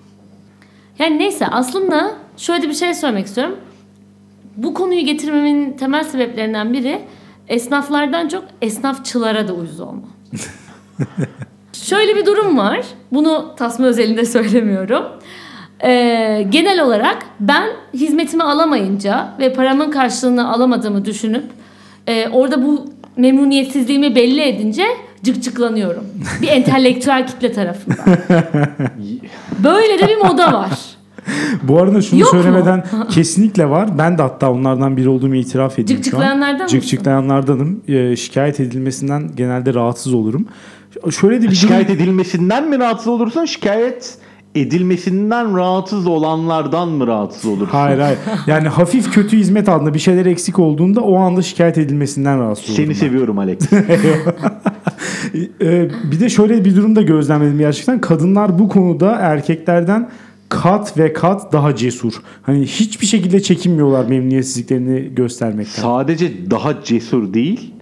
[0.98, 3.54] Yani neyse aslında şöyle bir şey söylemek istiyorum.
[4.56, 6.98] Bu konuyu getirmemin temel sebeplerinden biri
[7.50, 10.02] esnaflardan çok esnafçılara da uyuz olma.
[11.72, 12.80] şöyle bir durum var.
[13.12, 15.04] Bunu tasma özelinde söylemiyorum.
[15.84, 21.44] Ee, genel olarak ben hizmetimi alamayınca ve paramın karşılığını alamadığımı düşünüp
[22.06, 22.84] e, orada bu
[23.16, 24.84] memnuniyetsizliğimi belli edince
[25.24, 26.04] cıkcıklanıyorum.
[26.42, 28.06] Bir entelektüel kitle tarafından.
[29.64, 30.70] Böyle de bir moda var.
[31.62, 32.42] Bu arada şunu Yok mu?
[32.42, 33.98] söylemeden kesinlikle var.
[33.98, 35.96] Ben de hatta onlardan biri olduğumu itiraf edeyim şu an.
[36.02, 36.78] Cıkcıklayanlardan mısın?
[36.80, 37.80] Cıkcıklayanlardanım.
[37.88, 40.46] Ee, şikayet edilmesinden genelde rahatsız olurum.
[41.10, 43.44] Şöyle de bir durum- Şikayet edilmesinden mi rahatsız olursun?
[43.44, 44.18] Şikayet
[44.54, 47.72] edilmesinden rahatsız olanlardan mı rahatsız olursun?
[47.72, 48.18] Hayır hayır.
[48.46, 52.76] Yani hafif kötü hizmet altında bir şeyler eksik olduğunda o anda şikayet edilmesinden rahatsız olurum.
[52.76, 52.94] Seni ben.
[52.94, 53.58] seviyorum Alex.
[55.62, 58.00] Ee, bir de şöyle bir durum da gözlemledim gerçekten.
[58.00, 60.10] Kadınlar bu konuda erkeklerden
[60.50, 62.12] kat ve kat daha cesur.
[62.42, 65.82] Hani hiçbir şekilde çekinmiyorlar memnuniyetsizliklerini göstermekten.
[65.82, 67.74] Sadece daha cesur değil,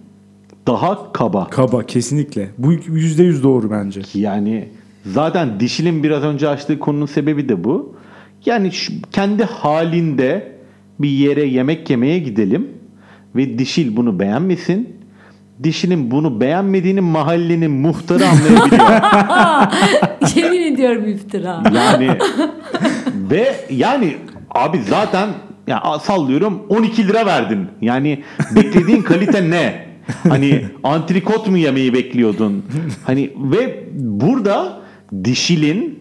[0.67, 1.47] daha kaba.
[1.49, 2.49] Kaba kesinlikle.
[2.57, 4.01] Bu yüzde yüz doğru bence.
[4.13, 4.67] Yani
[5.05, 7.95] zaten dişilin biraz önce açtığı konunun sebebi de bu.
[8.45, 10.51] Yani şu- kendi halinde
[10.99, 12.67] bir yere yemek yemeye gidelim
[13.35, 14.89] ve dişil bunu beğenmesin.
[15.63, 18.89] Dişinin bunu beğenmediğini mahallenin muhtarı anlayabiliyor.
[20.35, 21.63] Yemin ediyorum iftira.
[21.75, 22.17] Yani
[23.13, 24.17] ve yani
[24.51, 25.29] abi zaten
[25.67, 27.67] ya sallıyorum 12 lira verdin.
[27.81, 28.23] Yani
[28.55, 29.89] beklediğin kalite ne?
[30.29, 32.65] Hani antrikot mu yemeyi bekliyordun?
[33.05, 34.79] Hani ve burada
[35.23, 35.99] dişilin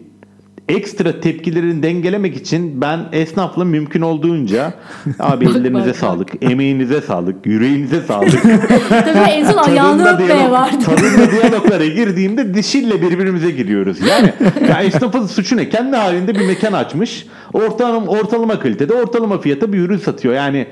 [0.68, 4.74] ekstra tepkilerini dengelemek için ben esnafla mümkün olduğunca
[5.18, 8.42] abi ellerinize sağlık, emeğinize sağlık, yüreğinize sağlık.
[8.88, 10.76] Tabii en son ayağını öpmeye vardı.
[10.84, 13.98] Tadında diyaloglara girdiğimde dişille birbirimize giriyoruz.
[14.00, 14.32] Yani
[14.68, 15.68] ya esnafın suçu ne?
[15.68, 17.26] Kendi halinde bir mekan açmış.
[17.52, 20.34] Ortalama, ortalama kalitede, ortalama fiyata bir ürün satıyor.
[20.34, 20.66] Yani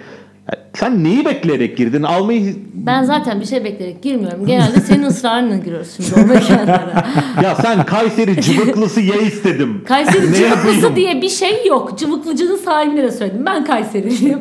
[0.75, 2.03] sen neyi bekleyerek girdin?
[2.03, 4.47] Almayı Ben zaten bir şey bekleyerek girmiyorum.
[4.47, 7.07] Genelde senin ısrarınla giriyoruz şimdi o mekanlara.
[7.43, 9.85] ya sen Kayseri cıvıklısı ye istedim.
[9.89, 10.97] Kayseri Ne cıvıklısı yapayım?
[10.97, 11.99] diye bir şey yok.
[11.99, 13.47] Cıvıklıcının sahibine de söyledim.
[13.47, 14.41] Ben Kayseriliyim.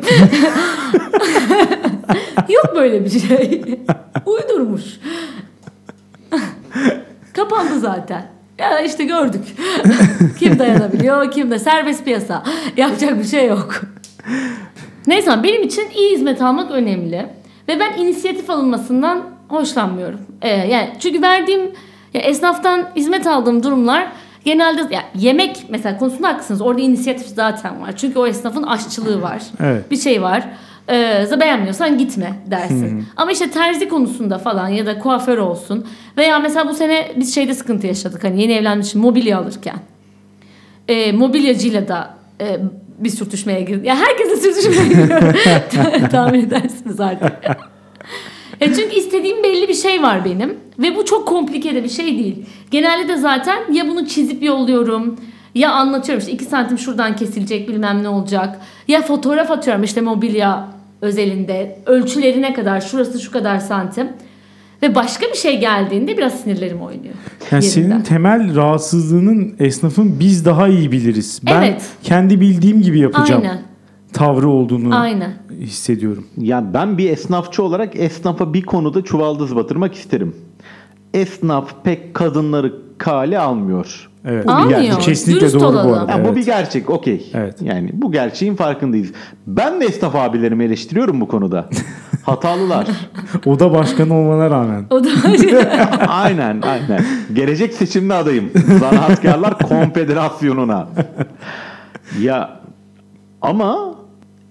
[2.48, 3.62] yok böyle bir şey.
[4.26, 4.82] Uydurmuş.
[7.32, 8.26] Kapandı zaten.
[8.58, 9.44] Ya işte gördük.
[10.38, 12.44] kim dayanabiliyor, kim de serbest piyasa.
[12.76, 13.80] Yapacak bir şey yok.
[15.06, 17.26] Neyse benim için iyi hizmet almak önemli.
[17.68, 20.20] Ve ben inisiyatif alınmasından hoşlanmıyorum.
[20.42, 21.60] Ee, yani çünkü verdiğim
[22.14, 24.08] ya esnaftan hizmet aldığım durumlar
[24.44, 26.60] genelde ya yemek mesela konusunda haklısınız.
[26.60, 27.96] Orada inisiyatif zaten var.
[27.96, 29.42] Çünkü o esnafın aşçılığı var.
[29.60, 29.90] Evet.
[29.90, 30.48] Bir şey var.
[30.90, 33.04] Ee, beğenmiyorsan gitme dersin.
[33.16, 35.86] Ama işte terzi konusunda falan ya da kuaför olsun.
[36.16, 38.24] Veya mesela bu sene biz şeyde sıkıntı yaşadık.
[38.24, 39.76] Hani yeni evlenmiş mobilya alırken
[40.88, 42.58] e, mobilyacıyla da e,
[42.98, 43.86] bir sürtüşmeye girdi.
[43.86, 45.34] Ya herkese sürtüşmeye giriyor.
[46.10, 47.32] Tahmin edersiniz artık.
[48.60, 52.18] E çünkü istediğim belli bir şey var benim ve bu çok komplike de bir şey
[52.18, 52.46] değil.
[52.70, 55.16] Genelde de zaten ya bunu çizip yolluyorum
[55.54, 58.60] ya anlatıyorum işte 2 santim şuradan kesilecek bilmem ne olacak.
[58.88, 60.68] Ya fotoğraf atıyorum işte mobilya
[61.00, 64.08] özelinde ölçülerine kadar şurası şu kadar santim.
[64.82, 67.14] Ve başka bir şey geldiğinde biraz sinirlerim oynuyor.
[67.50, 67.90] Yani yerinden.
[67.90, 71.40] senin temel rahatsızlığının esnafın biz daha iyi biliriz.
[71.46, 71.86] Ben Evet.
[72.02, 73.42] kendi bildiğim gibi yapacağım.
[73.42, 73.62] Aynen.
[74.12, 75.32] Tavrı olduğunu Aynen.
[75.60, 76.26] hissediyorum.
[76.38, 80.36] Ya ben bir esnafçı olarak esnafa bir konuda çuvaldız batırmak isterim.
[81.14, 84.08] Esnaf pek kadınları kale almıyor.
[84.24, 84.44] Evet.
[84.44, 84.80] Bu bir Almıyor.
[84.80, 85.00] gerçek.
[85.02, 85.92] Kesinlikle Dürüst doğru bu olalım.
[85.92, 86.12] arada.
[86.12, 86.30] Ya evet.
[86.32, 87.30] Bu bir gerçek okey.
[87.34, 87.62] Evet.
[87.62, 89.12] Yani bu gerçeğin farkındayız.
[89.46, 91.68] Ben de esnaf abilerimi eleştiriyorum bu konuda.
[92.26, 92.86] Hatalılar.
[93.46, 94.86] Oda başkanı olmana rağmen.
[94.90, 95.08] O da
[96.08, 97.04] aynen aynen.
[97.32, 98.50] Gelecek seçimde adayım.
[98.80, 100.88] Zanaatkarlar Konfederasyonu'na.
[102.20, 102.60] Ya
[103.42, 103.94] ama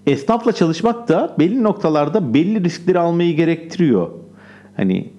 [0.06, 4.10] esnafla çalışmak da belli noktalarda belli riskleri almayı gerektiriyor.
[4.76, 5.12] Hani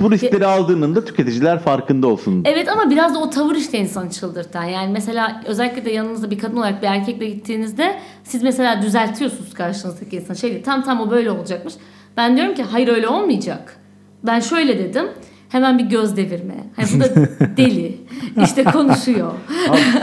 [0.00, 2.42] bu riskleri aldığının da tüketiciler farkında olsun.
[2.44, 4.64] Evet ama biraz da o tavır işte insanı çıldırtan.
[4.64, 10.16] Yani mesela özellikle de yanınızda bir kadın olarak bir erkekle gittiğinizde siz mesela düzeltiyorsunuz karşınızdaki
[10.16, 10.36] insanı.
[10.36, 11.74] Şey tam tam o böyle olacakmış.
[12.16, 13.76] Ben diyorum ki hayır öyle olmayacak.
[14.26, 15.04] Ben şöyle dedim.
[15.48, 16.54] Hemen bir göz devirme.
[16.76, 17.08] Hani bu da
[17.56, 17.96] deli.
[18.44, 19.32] İşte konuşuyor.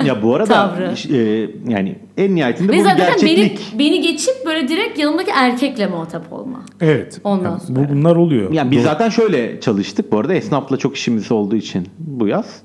[0.06, 0.94] Ya bu arada Tavrı.
[1.18, 3.80] e, yani en nihayetinde Ve bu zaten beni, gerçeklik.
[3.80, 6.60] beni geçip böyle direkt yanımdaki erkekle muhatap olma.
[6.82, 7.20] Evet.
[7.24, 7.76] Ondan Yani sonra.
[7.90, 8.52] bu bunlar oluyor.
[8.54, 8.86] Yani biz Doğru.
[8.88, 12.62] zaten şöyle çalıştık bu arada esnafla çok işimiz olduğu için bu yaz.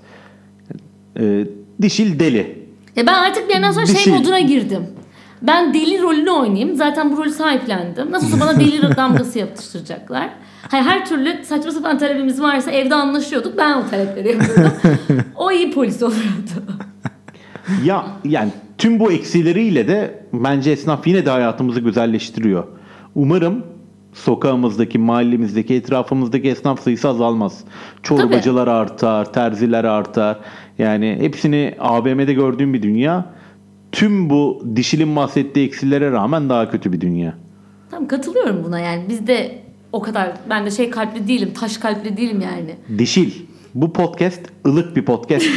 [1.21, 1.45] E,
[1.83, 2.59] dişil deli.
[2.97, 3.97] Ya ben artık bir yerden sonra Dişil.
[3.99, 4.87] şey moduna girdim.
[5.43, 6.77] Ben deli rolünü oynayayım.
[6.77, 8.11] Zaten bu rolü sahiplendim.
[8.11, 10.31] Nasıl olsa bana deli damgası yapıştıracaklar.
[10.71, 13.59] Hayır, her türlü saçma sapan talebimiz varsa evde anlaşıyorduk.
[13.59, 14.73] Ben o talepleri yapıyordum.
[15.37, 16.51] o iyi polis oluyordu.
[17.85, 22.65] Ya yani tüm bu eksileriyle de bence esnaf yine de hayatımızı güzelleştiriyor.
[23.15, 23.65] Umarım
[24.13, 27.65] sokağımızdaki, mahallemizdeki, etrafımızdaki esnaf sayısı azalmaz.
[28.03, 30.39] Çorbacılar artar, terziler artar.
[30.79, 33.27] Yani hepsini AVM'de gördüğüm bir dünya.
[33.93, 37.35] Tüm bu dişilin bahsettiği eksilere rağmen daha kötü bir dünya.
[37.91, 39.05] Tamam katılıyorum buna yani.
[39.09, 39.59] Biz de
[39.93, 41.51] o kadar ben de şey kalpli değilim.
[41.61, 42.77] Taş kalpli değilim yani.
[42.99, 43.33] Dişil.
[43.75, 45.47] Bu podcast ılık bir podcast.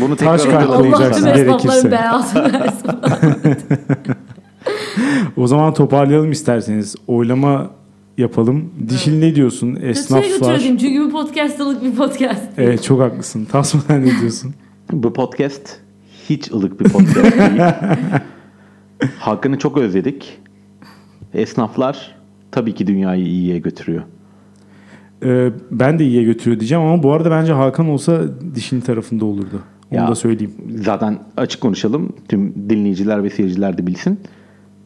[0.00, 1.34] Bunu tekrar Taş kalpli sana.
[1.34, 1.98] gerekirse.
[5.36, 6.94] O zaman toparlayalım isterseniz.
[7.06, 7.70] Oylama
[8.18, 8.70] yapalım.
[8.88, 9.74] Dişil ne diyorsun?
[9.74, 10.28] Kötüye Esnaflar.
[10.28, 12.42] götürelim çünkü bu podcastlık bir podcast.
[12.58, 13.44] Evet çok haklısın.
[13.44, 14.54] Tasman ne diyorsun?
[14.92, 15.76] Bu podcast
[16.36, 17.60] hiç ılık bir podcast değil.
[19.18, 20.38] Hakkını çok özledik.
[21.34, 22.14] Esnaflar
[22.50, 24.02] tabii ki dünyayı iyiye götürüyor.
[25.24, 28.22] Ee, ben de iyiye götürüyor diyeceğim ama bu arada bence Hakan olsa
[28.54, 29.62] dişin tarafında olurdu.
[29.92, 30.54] Onu Ya, da söyleyeyim.
[30.76, 32.12] Zaten açık konuşalım.
[32.28, 34.20] Tüm dinleyiciler ve seyirciler de bilsin.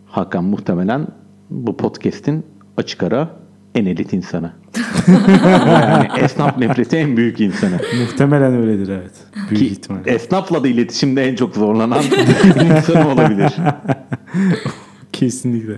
[0.07, 1.07] Hakan muhtemelen
[1.51, 2.45] bu podcast'in
[2.77, 3.31] açık ara
[3.77, 4.53] en elit insanı.
[5.67, 7.79] yani esnaf nefreti en büyük insanı.
[8.01, 9.13] Muhtemelen öyledir evet.
[9.51, 9.99] Büyük Ki ihtimal.
[10.07, 12.03] esnafla da iletişimde en çok zorlanan
[12.77, 13.53] insan olabilir.
[15.13, 15.75] Kesinlikle.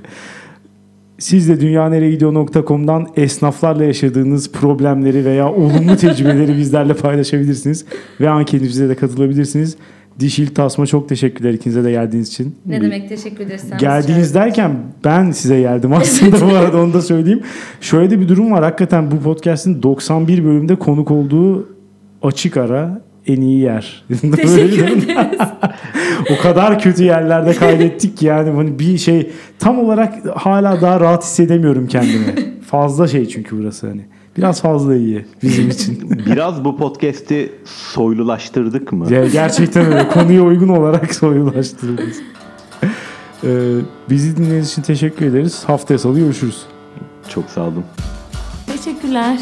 [1.18, 7.84] Siz de dünyaneregidiyor.com'dan esnaflarla yaşadığınız problemleri veya olumlu tecrübeleri bizlerle paylaşabilirsiniz.
[8.20, 9.76] Ve anketimize de katılabilirsiniz.
[10.20, 12.56] Dişil Tasma çok teşekkürler ikinize de geldiğiniz için.
[12.66, 13.64] Ne demek teşekkür ederiz.
[13.68, 14.72] Sen Geldiğiniz derken
[15.04, 17.42] ben size geldim aslında bu arada onu da söyleyeyim.
[17.80, 18.64] Şöyle de bir durum var.
[18.64, 21.68] Hakikaten bu podcast'in 91 bölümde konuk olduğu
[22.22, 24.04] açık ara en iyi yer.
[24.36, 25.38] Teşekkür ederiz.
[26.38, 31.24] o kadar kötü yerlerde kaydettik ki yani hani bir şey tam olarak hala daha rahat
[31.24, 32.34] hissedemiyorum kendimi.
[32.66, 34.02] Fazla şey çünkü burası hani.
[34.38, 36.10] Biraz fazla iyi bizim için.
[36.26, 39.12] Biraz bu podcast'i soylulaştırdık mı?
[39.12, 40.08] Ya gerçekten öyle.
[40.08, 42.02] Konuya uygun olarak soyulaştırıldı.
[43.44, 43.48] Ee,
[44.10, 45.62] bizi dinlediğiniz için teşekkür ederiz.
[45.66, 46.62] Haftaya salı görüşürüz.
[47.28, 47.84] Çok sağ olun.
[48.66, 49.38] Teşekkürler.